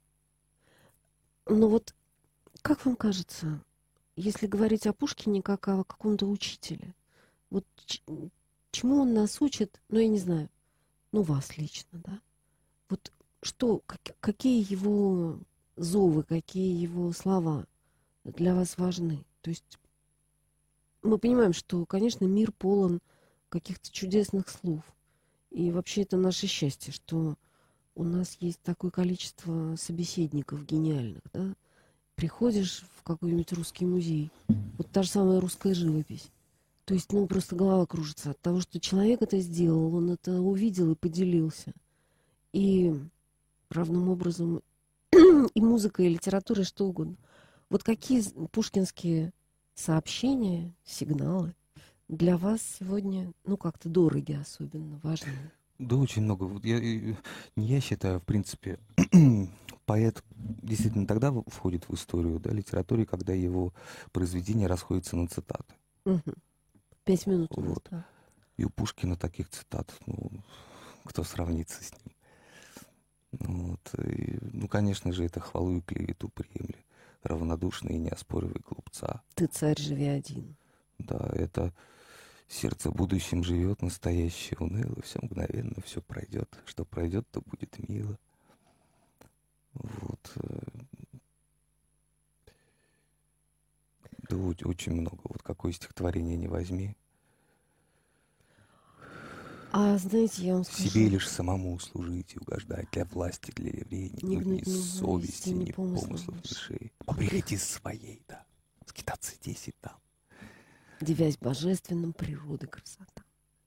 Но 1.46 1.68
вот 1.68 1.94
как 2.60 2.84
вам 2.84 2.96
кажется, 2.96 3.62
если 4.16 4.46
говорить 4.46 4.86
о 4.86 4.92
Пушкине 4.92 5.40
как 5.42 5.68
о 5.68 5.84
каком-то 5.84 6.26
учителе, 6.26 6.94
вот 7.48 7.64
чему 8.70 9.00
он 9.02 9.14
нас 9.14 9.40
учит, 9.40 9.80
ну, 9.88 10.00
я 10.00 10.08
не 10.08 10.18
знаю, 10.18 10.50
ну, 11.12 11.22
вас 11.22 11.56
лично, 11.56 11.98
да? 12.04 12.20
Вот 12.90 13.10
что, 13.40 13.80
как- 13.86 14.16
какие 14.20 14.70
его 14.70 15.38
зовы, 15.76 16.24
какие 16.24 16.78
его 16.78 17.10
слова 17.12 17.66
для 18.24 18.54
вас 18.54 18.76
важны? 18.76 19.24
То 19.40 19.50
есть 19.50 19.78
мы 21.04 21.18
понимаем, 21.18 21.52
что, 21.52 21.84
конечно, 21.86 22.24
мир 22.24 22.50
полон 22.50 23.00
каких-то 23.48 23.90
чудесных 23.92 24.48
слов. 24.48 24.82
И 25.50 25.70
вообще 25.70 26.02
это 26.02 26.16
наше 26.16 26.46
счастье, 26.46 26.92
что 26.92 27.36
у 27.94 28.02
нас 28.02 28.36
есть 28.40 28.60
такое 28.62 28.90
количество 28.90 29.76
собеседников 29.76 30.66
гениальных, 30.66 31.22
да? 31.32 31.54
Приходишь 32.16 32.84
в 32.96 33.02
какой-нибудь 33.02 33.52
русский 33.52 33.86
музей, 33.86 34.30
вот 34.78 34.90
та 34.90 35.02
же 35.02 35.10
самая 35.10 35.40
русская 35.40 35.74
живопись. 35.74 36.30
То 36.84 36.94
есть, 36.94 37.12
ну, 37.12 37.26
просто 37.26 37.56
голова 37.56 37.86
кружится 37.86 38.30
от 38.30 38.40
того, 38.40 38.60
что 38.60 38.80
человек 38.80 39.22
это 39.22 39.38
сделал, 39.40 39.94
он 39.94 40.10
это 40.10 40.40
увидел 40.40 40.92
и 40.92 40.96
поделился. 40.96 41.72
И 42.52 42.94
равным 43.70 44.08
образом 44.10 44.62
и 45.12 45.60
музыка, 45.60 46.02
и 46.02 46.08
литература, 46.08 46.62
и 46.62 46.64
что 46.64 46.86
угодно. 46.86 47.16
Вот 47.70 47.82
какие 47.82 48.22
пушкинские 48.48 49.32
сообщения, 49.74 50.74
сигналы 50.84 51.54
для 52.08 52.36
вас 52.36 52.60
сегодня, 52.78 53.32
ну, 53.44 53.56
как-то 53.56 53.88
дороги 53.88 54.32
особенно, 54.32 55.00
важные? 55.02 55.52
Да, 55.78 55.96
очень 55.96 56.22
много. 56.22 56.44
Вот 56.44 56.64
я, 56.64 56.78
я 57.56 57.80
считаю, 57.80 58.20
в 58.20 58.24
принципе, 58.24 58.78
поэт 59.86 60.22
действительно 60.30 61.06
тогда 61.06 61.32
входит 61.46 61.88
в 61.88 61.94
историю 61.94 62.38
да, 62.38 62.50
литературы, 62.50 63.04
когда 63.06 63.32
его 63.32 63.72
произведения 64.12 64.66
расходятся 64.66 65.16
на 65.16 65.26
цитаты. 65.26 65.74
Мгм. 66.04 66.34
Пять 67.04 67.26
минут 67.26 67.48
Вот. 67.50 67.86
да. 67.90 68.06
И 68.56 68.64
у 68.64 68.70
Пушкина 68.70 69.16
таких 69.16 69.50
цитат, 69.50 69.92
ну, 70.06 70.30
кто 71.04 71.24
сравнится 71.24 71.82
с 71.82 71.92
ним. 71.92 72.14
Вот. 73.32 73.94
И, 74.06 74.38
ну, 74.52 74.68
конечно 74.68 75.12
же, 75.12 75.24
это 75.24 75.40
хвалу 75.40 75.78
и 75.78 75.80
клевету 75.80 76.28
приемли. 76.28 76.84
Равнодушный 77.24 77.96
и 77.96 77.98
неоспоривый 77.98 78.62
глупца. 78.64 79.22
Ты 79.34 79.46
царь, 79.46 79.80
живи 79.80 80.06
один. 80.06 80.56
Да, 80.98 81.30
это 81.32 81.72
сердце 82.48 82.90
будущим 82.90 83.42
живет, 83.42 83.82
настоящее 83.82 84.58
уныло, 84.60 85.00
все 85.02 85.18
мгновенно, 85.22 85.76
все 85.84 86.00
пройдет. 86.00 86.48
Что 86.66 86.84
пройдет, 86.84 87.26
то 87.30 87.40
будет 87.40 87.88
мило. 87.88 88.18
Вот. 89.72 90.32
э, 90.36 90.58
Да, 94.28 94.36
очень 94.36 94.92
много. 94.92 95.20
Вот 95.24 95.42
какое 95.42 95.72
стихотворение 95.72 96.36
не 96.36 96.48
возьми. 96.48 96.96
А 99.76 99.98
знаете, 99.98 100.46
я 100.46 100.54
вам 100.54 100.62
скажу... 100.62 100.88
Себе 100.88 101.08
лишь 101.08 101.28
самому 101.28 101.76
служить 101.80 102.36
и 102.36 102.38
угождать 102.38 102.88
для 102.92 103.04
власти, 103.06 103.50
для 103.56 103.70
евреев, 103.70 104.22
Не 104.22 104.36
не 104.36 104.60
ни 104.60 104.62
совести, 104.62 105.48
ни 105.48 105.64
ни 105.64 105.72
помыслов 105.72 106.10
помыслов 106.10 106.44
лишей. 106.44 106.92
Побрехать 107.04 107.50
из 107.50 107.64
своей, 107.64 108.22
да. 108.28 108.46
Скитаться 108.86 109.34
здесь 109.34 109.66
и 109.66 109.72
там. 109.80 109.96
Девясь 111.00 111.38
божественным 111.38 112.12
природы 112.12 112.68
красота. 112.68 113.24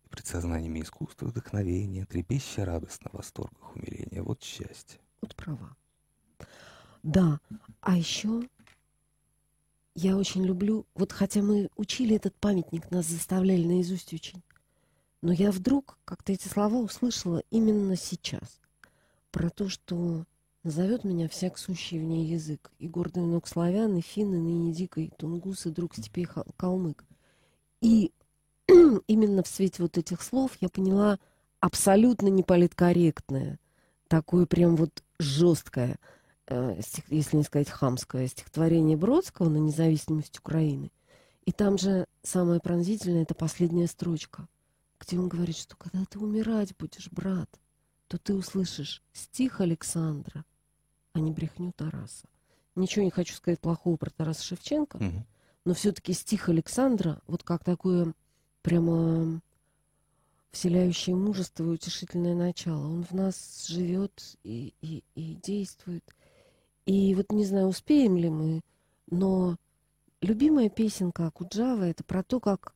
Пред 0.10 0.26
сознаниями 0.26 0.80
искусства, 0.80 1.26
вдохновения, 1.26 2.06
трепеща 2.06 2.64
радостно 2.64 3.10
восторгах 3.12 3.76
умиления. 3.76 4.24
Вот 4.24 4.42
счастье. 4.42 5.02
Вот 5.22 5.36
права. 5.36 5.76
Да, 7.04 7.42
а 7.82 7.98
еще 7.98 8.48
я 9.94 10.16
очень 10.16 10.46
люблю, 10.46 10.86
вот 10.96 11.12
хотя 11.12 11.42
мы 11.42 11.70
учили 11.76 12.16
этот 12.16 12.34
памятник, 12.36 12.92
нас 12.92 13.08
заставляли 13.08 13.66
наизусть 13.66 14.14
учить, 14.14 14.46
но 15.22 15.32
я 15.32 15.52
вдруг 15.52 15.98
как-то 16.06 16.32
эти 16.32 16.48
слова 16.48 16.78
услышала 16.78 17.42
именно 17.50 17.96
сейчас. 17.96 18.60
Про 19.32 19.50
то, 19.50 19.70
что 19.70 20.26
назовет 20.64 21.04
меня 21.04 21.28
всяк 21.30 21.58
сущий 21.58 22.00
в 22.00 22.04
ней 22.04 22.26
язык, 22.26 22.72
и 22.80 22.88
гордый 22.88 23.24
ног 23.24 23.48
славян, 23.48 23.96
и 23.96 24.02
финн, 24.02 24.36
и 24.36 24.38
ныне 24.38 24.74
дикой, 24.74 25.12
тунгус, 25.18 25.66
и 25.66 25.72
друг 25.72 25.96
степей 25.96 26.28
калмык. 26.58 27.06
И 27.82 28.12
именно 29.08 29.44
в 29.44 29.48
свете 29.48 29.84
вот 29.84 29.98
этих 29.98 30.22
слов 30.22 30.52
я 30.60 30.70
поняла 30.70 31.20
абсолютно 31.60 32.28
неполиткорректное, 32.28 33.60
такое 34.08 34.46
прям 34.46 34.76
вот 34.76 35.04
жесткое, 35.20 35.98
э, 36.48 36.80
если 37.10 37.38
не 37.38 37.44
сказать 37.44 37.70
хамское, 37.70 38.28
стихотворение 38.28 38.98
Бродского 38.98 39.50
на 39.50 39.58
независимость 39.58 40.40
Украины. 40.40 40.92
И 41.46 41.52
там 41.52 41.78
же 41.78 42.06
самое 42.24 42.60
пронзительное— 42.60 43.22
это 43.24 43.34
последняя 43.34 43.88
строчка, 43.88 44.48
где 45.00 45.20
он 45.20 45.28
говорит, 45.28 45.58
что 45.58 45.76
когда 45.76 46.04
ты 46.06 46.20
умирать 46.20 46.76
будешь, 46.78 47.10
брат, 47.12 47.50
то 48.08 48.18
ты 48.18 48.34
услышишь 48.36 49.04
стих 49.14 49.62
Александра, 49.62 50.46
а 51.14 51.20
не 51.20 51.32
брехню 51.32 51.72
Тараса. 51.74 52.28
Ничего 52.76 53.06
не 53.06 53.12
хочу 53.12 53.34
сказать 53.36 53.60
плохого 53.60 53.98
про 53.98 54.10
Тараса 54.10 54.44
Шевченко, 54.44 54.98
Мгм. 54.98 55.26
но 55.66 55.74
все-таки 55.74 56.14
стих 56.14 56.50
Александра, 56.50 57.22
вот 57.28 57.44
как 57.44 57.64
такое 57.64 58.14
прямо 58.62 59.42
вселяющее 60.52 61.16
мужество 61.16 61.64
и 61.64 61.68
утешительное 61.68 62.34
начало. 62.36 62.88
Он 62.88 63.04
в 63.04 63.12
нас 63.12 63.68
живет 63.68 64.38
и, 64.44 64.74
и, 64.82 65.04
и 65.16 65.36
действует. 65.36 66.04
И 66.86 67.14
вот 67.16 67.32
не 67.32 67.46
знаю, 67.46 67.68
успеем 67.68 68.18
ли 68.18 68.30
мы, 68.30 68.62
но 69.10 69.58
любимая 70.22 70.70
песенка 70.70 71.28
Акуджава 71.28 71.84
это 71.84 72.04
про 72.04 72.24
то, 72.24 72.40
как, 72.40 72.74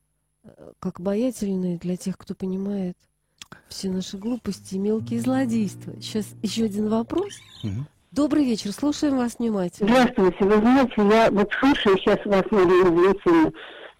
как 0.80 1.00
обаятельны 1.00 1.78
для 1.78 1.98
тех, 1.98 2.18
кто 2.18 2.34
понимает 2.34 2.98
все 3.68 3.90
наши 3.90 4.18
глупости 4.18 4.76
и 4.76 4.80
мелкие 4.80 5.20
злодейства. 5.20 5.94
Сейчас 6.02 6.28
еще 6.42 6.66
один 6.66 6.90
вопрос. 6.90 7.34
Добрый 8.12 8.44
вечер, 8.44 8.72
слушаем 8.74 9.18
вас 9.18 9.38
внимательно. 9.40 9.90
Здравствуйте, 9.90 10.44
вы 10.44 10.58
знаете, 10.58 10.94
я 10.98 11.32
вот 11.32 11.50
слушаю 11.58 11.98
сейчас 11.98 12.20
вас, 12.26 12.44
Мария 12.52 12.84
Валентиновна, 12.84 13.54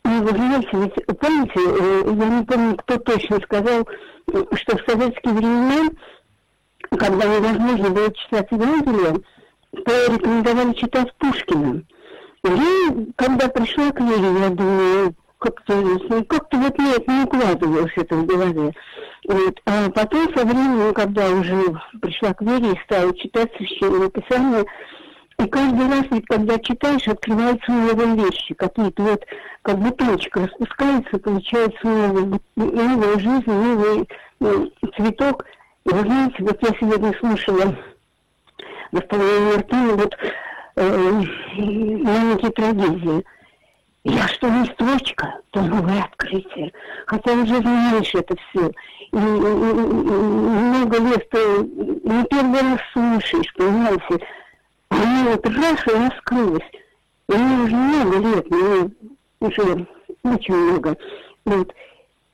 и 0.04 0.10
вы 0.10 0.30
знаете, 0.32 0.70
ведь 0.74 1.18
помните, 1.18 1.54
э, 1.56 2.04
я 2.06 2.40
не 2.40 2.46
помню, 2.46 2.76
кто 2.76 2.98
точно 2.98 3.40
сказал, 3.40 3.88
э, 4.34 4.44
что 4.54 4.78
в 4.78 4.86
советские 4.86 5.34
времена, 5.34 5.92
когда 6.90 7.38
невозможно 7.38 7.90
было 7.92 8.14
читать 8.14 8.52
Евангелие, 8.52 9.24
то 9.86 10.14
рекомендовали 10.14 10.74
читать 10.74 11.14
Пушкина. 11.18 11.84
Я, 12.44 13.06
когда 13.16 13.48
пришла 13.48 13.92
к 13.92 14.02
вере, 14.02 14.40
я 14.42 14.50
думаю, 14.50 15.16
как-то, 15.42 15.76
ну, 15.76 16.24
как-то 16.26 16.58
вот 16.58 16.78
мне 16.78 16.92
это 16.92 17.12
не 17.12 17.24
укладывалось 17.24 17.92
это 17.96 18.16
в 18.16 18.26
голове. 18.28 18.74
Вот. 19.28 19.60
А 19.66 19.90
потом 19.90 20.34
со 20.36 20.46
временем, 20.46 20.94
когда 20.94 21.30
уже 21.30 21.76
пришла 22.00 22.34
к 22.34 22.42
вере 22.42 22.74
и 22.74 22.80
стала 22.86 23.16
читать 23.18 23.52
священное 23.58 24.10
писание, 24.10 24.66
и 25.40 25.48
каждый 25.48 25.88
раз, 25.88 26.06
ведь, 26.12 26.28
когда 26.28 26.60
читаешь, 26.60 27.08
открываются 27.08 27.72
новые 27.72 28.16
вещи, 28.26 28.54
какие-то 28.54 29.02
вот, 29.02 29.26
как 29.64 29.80
бутончик 29.80 30.38
распускается, 30.38 31.18
получается 31.18 31.88
новый, 31.88 32.40
новая 32.56 33.20
жизнь, 33.20 33.44
новый 33.48 34.08
э, 34.42 34.68
цветок. 34.96 35.46
И 35.88 35.90
вы 35.90 36.02
знаете, 36.02 36.36
вот 36.40 36.62
я 36.62 36.70
сегодня 36.80 37.14
слушала 37.20 37.76
господина 38.92 39.56
Мартына, 39.56 39.94
вот 39.96 40.16
э, 40.76 41.24
маленькие 41.58 42.52
трагедии. 42.52 43.26
Я 44.04 44.28
что 44.30 44.50
не 44.50 44.66
строчка, 44.66 45.36
то 45.52 45.62
новое 45.62 46.04
открытие. 46.04 46.74
Хотя 47.06 47.34
уже 47.34 47.58
знаешь 47.58 48.16
это 48.16 48.36
все. 48.50 48.72
И, 49.12 49.16
и- 49.16 49.20
и- 49.20 49.22
много 49.22 50.98
лет 51.00 51.30
ты 51.30 51.38
не 51.38 52.24
первый 52.26 52.62
раз 52.62 52.80
слушаешь, 52.94 53.54
понимаете. 53.54 54.26
А 54.90 54.96
мне 54.96 55.30
вот 55.32 55.46
раз 55.46 55.88
и 55.88 55.92
раскрылось. 56.10 56.72
И 57.30 57.34
мне 57.34 57.64
уже 57.64 57.76
много 57.76 58.18
лет, 58.18 58.50
мне 58.52 58.92
уже 59.40 59.88
очень 60.24 60.56
много. 60.56 60.98
Вот. 61.46 61.74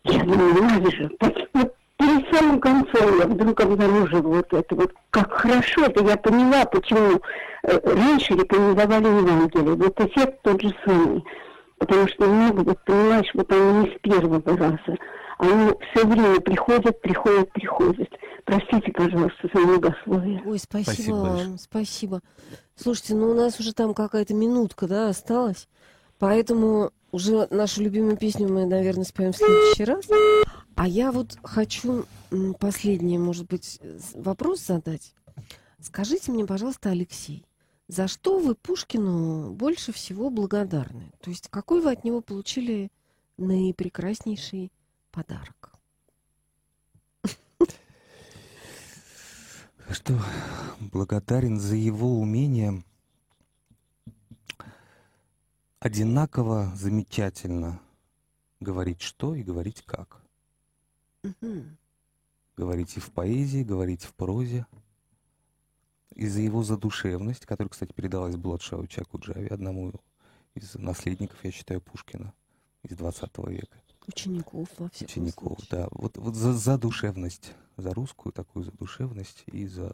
Я 0.05 0.24
думаю, 0.24 0.63
надо 0.63 0.91
же, 0.91 1.11
вот 1.53 1.76
перед 1.97 2.34
самым 2.34 2.61
концом 2.61 3.20
я 3.20 3.26
вдруг 3.26 3.59
обнаружила 3.59 4.22
вот 4.22 4.53
это 4.53 4.76
вот, 4.76 4.93
как 5.09 5.34
хорошо 5.34 5.82
это 5.86 6.01
я 6.05 6.15
поняла, 6.15 6.63
почему 6.65 7.20
э, 7.63 7.80
раньше 7.84 8.36
рекомендовали 8.36 9.05
Евангелие. 9.05 9.76
Вот 9.76 9.99
эффект 9.99 10.41
тот 10.43 10.61
же 10.61 10.74
самый. 10.86 11.24
Потому 11.78 12.07
что 12.07 12.25
много, 12.25 12.61
вот 12.61 12.84
понимаешь, 12.86 13.30
вот 13.34 13.51
они 13.51 13.82
не 13.82 13.95
с 13.95 13.99
первого 14.01 14.41
раза. 14.57 14.97
Они 15.38 15.71
все 15.91 16.05
время 16.07 16.39
приходят, 16.41 16.99
приходят, 17.01 17.51
приходят. 17.53 18.09
Простите, 18.45 18.91
пожалуйста, 18.91 19.49
за 19.53 19.59
многословие. 19.59 20.41
Ой, 20.45 20.57
спасибо, 20.57 20.91
Спасибо 20.93 21.15
вам, 21.15 21.36
большое. 21.36 21.57
спасибо. 21.59 22.21
Слушайте, 22.75 23.15
ну 23.15 23.30
у 23.30 23.34
нас 23.36 23.59
уже 23.59 23.73
там 23.73 23.93
какая-то 23.93 24.34
минутка, 24.34 24.88
да, 24.88 25.09
осталась. 25.09 25.67
Поэтому 26.17 26.91
уже 27.11 27.47
нашу 27.51 27.84
любимую 27.84 28.17
песню 28.17 28.47
мы, 28.51 28.65
наверное, 28.65 29.03
споем 29.03 29.32
в 29.34 29.38
следующий 29.38 29.84
раз. 29.84 30.05
А 30.75 30.88
я 30.88 31.11
вот 31.11 31.38
хочу 31.43 32.05
последний, 32.59 33.17
может 33.17 33.47
быть, 33.47 33.80
вопрос 34.15 34.65
задать. 34.65 35.13
Скажите 35.80 36.32
мне, 36.32 36.45
пожалуйста, 36.45 36.89
Алексей, 36.89 37.45
за 37.88 38.07
что 38.07 38.39
вы 38.39 38.55
Пушкину 38.55 39.53
больше 39.53 39.91
всего 39.91 40.29
благодарны? 40.29 41.11
То 41.21 41.29
есть 41.29 41.47
какой 41.49 41.81
вы 41.81 41.91
от 41.91 42.03
него 42.03 42.21
получили 42.21 42.91
наипрекраснейший 43.38 44.71
подарок? 45.11 45.73
Что 49.89 50.19
благодарен 50.79 51.59
за 51.59 51.75
его 51.75 52.19
умение 52.19 52.83
одинаково 55.79 56.73
замечательно 56.75 57.79
говорить 58.59 59.01
что 59.01 59.35
и 59.35 59.43
говорить 59.43 59.83
как. 59.85 60.21
Мгм. 61.23 61.77
Говорить 62.55 62.97
и 62.97 62.99
в 62.99 63.11
поэзии, 63.11 63.63
говорить 63.63 64.03
в 64.03 64.13
прозе. 64.13 64.65
И 66.18 66.28
за 66.28 66.41
его 66.41 66.63
задушевность, 66.63 67.45
которая, 67.45 67.70
кстати, 67.70 67.93
передалась 67.93 68.36
Бладшау 68.36 68.88
Чакуджаве, 68.88 69.49
одному 69.49 69.93
из 70.55 70.74
наследников, 70.74 71.38
я 71.43 71.51
считаю, 71.51 71.80
Пушкина 71.80 72.34
из 72.82 72.97
20 72.97 73.38
века. 73.49 73.78
Учеников 74.07 74.68
во 74.80 74.89
всех 74.89 75.09
Учеников, 75.09 75.59
да. 75.70 75.88
Вот, 75.91 76.18
вот 76.18 76.34
за 76.34 76.53
задушевность, 76.53 77.53
за 77.76 77.93
русскую 77.93 78.34
такую 78.34 78.65
задушевность 78.65 79.43
и 79.45 79.68
за 79.68 79.93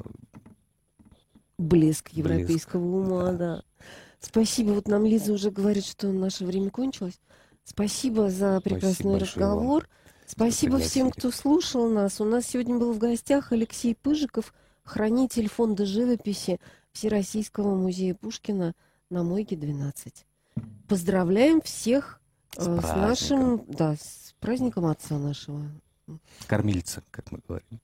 блеск 1.58 2.08
европейского 2.14 2.86
ума, 2.86 3.34
да. 3.34 3.64
Спасибо. 4.22 4.72
Вот 4.72 4.88
нам 4.88 5.06
Лиза 5.06 5.34
уже 5.34 5.52
говорит, 5.52 5.84
что 5.84 6.08
наше 6.14 6.46
время 6.46 6.70
кончилось. 6.70 7.20
Спасибо 7.66 8.30
за 8.30 8.62
прекрасный 8.62 9.12
вам, 9.12 9.20
разговор. 9.20 9.90
Спасибо 10.26 10.80
всем, 10.80 11.12
кто 11.12 11.32
слушал 11.32 11.90
нас. 11.90 12.22
У 12.22 12.24
нас 12.24 12.46
сегодня 12.46 12.78
был 12.78 12.94
в 12.94 12.98
гостях 12.98 13.52
Алексей 13.52 13.94
Пыжиков, 13.94 14.54
хранитель 14.84 15.50
фонда 15.50 15.86
живописи 15.86 16.60
Всероссийского 16.92 17.76
музея 17.76 18.14
Пушкина 18.16 18.76
на 19.10 19.24
Мойке 19.24 19.56
12. 19.56 20.26
Поздравляем 20.88 21.62
всех 21.62 22.22
С 22.56 22.68
э, 22.68 22.82
с 22.82 22.96
нашим, 22.96 23.66
да, 23.68 23.96
с 23.96 24.36
праздником 24.40 24.86
отца 24.86 25.18
нашего. 25.18 25.64
Кормильца, 26.48 27.04
как 27.12 27.32
мы 27.32 27.40
говорим. 27.48 27.80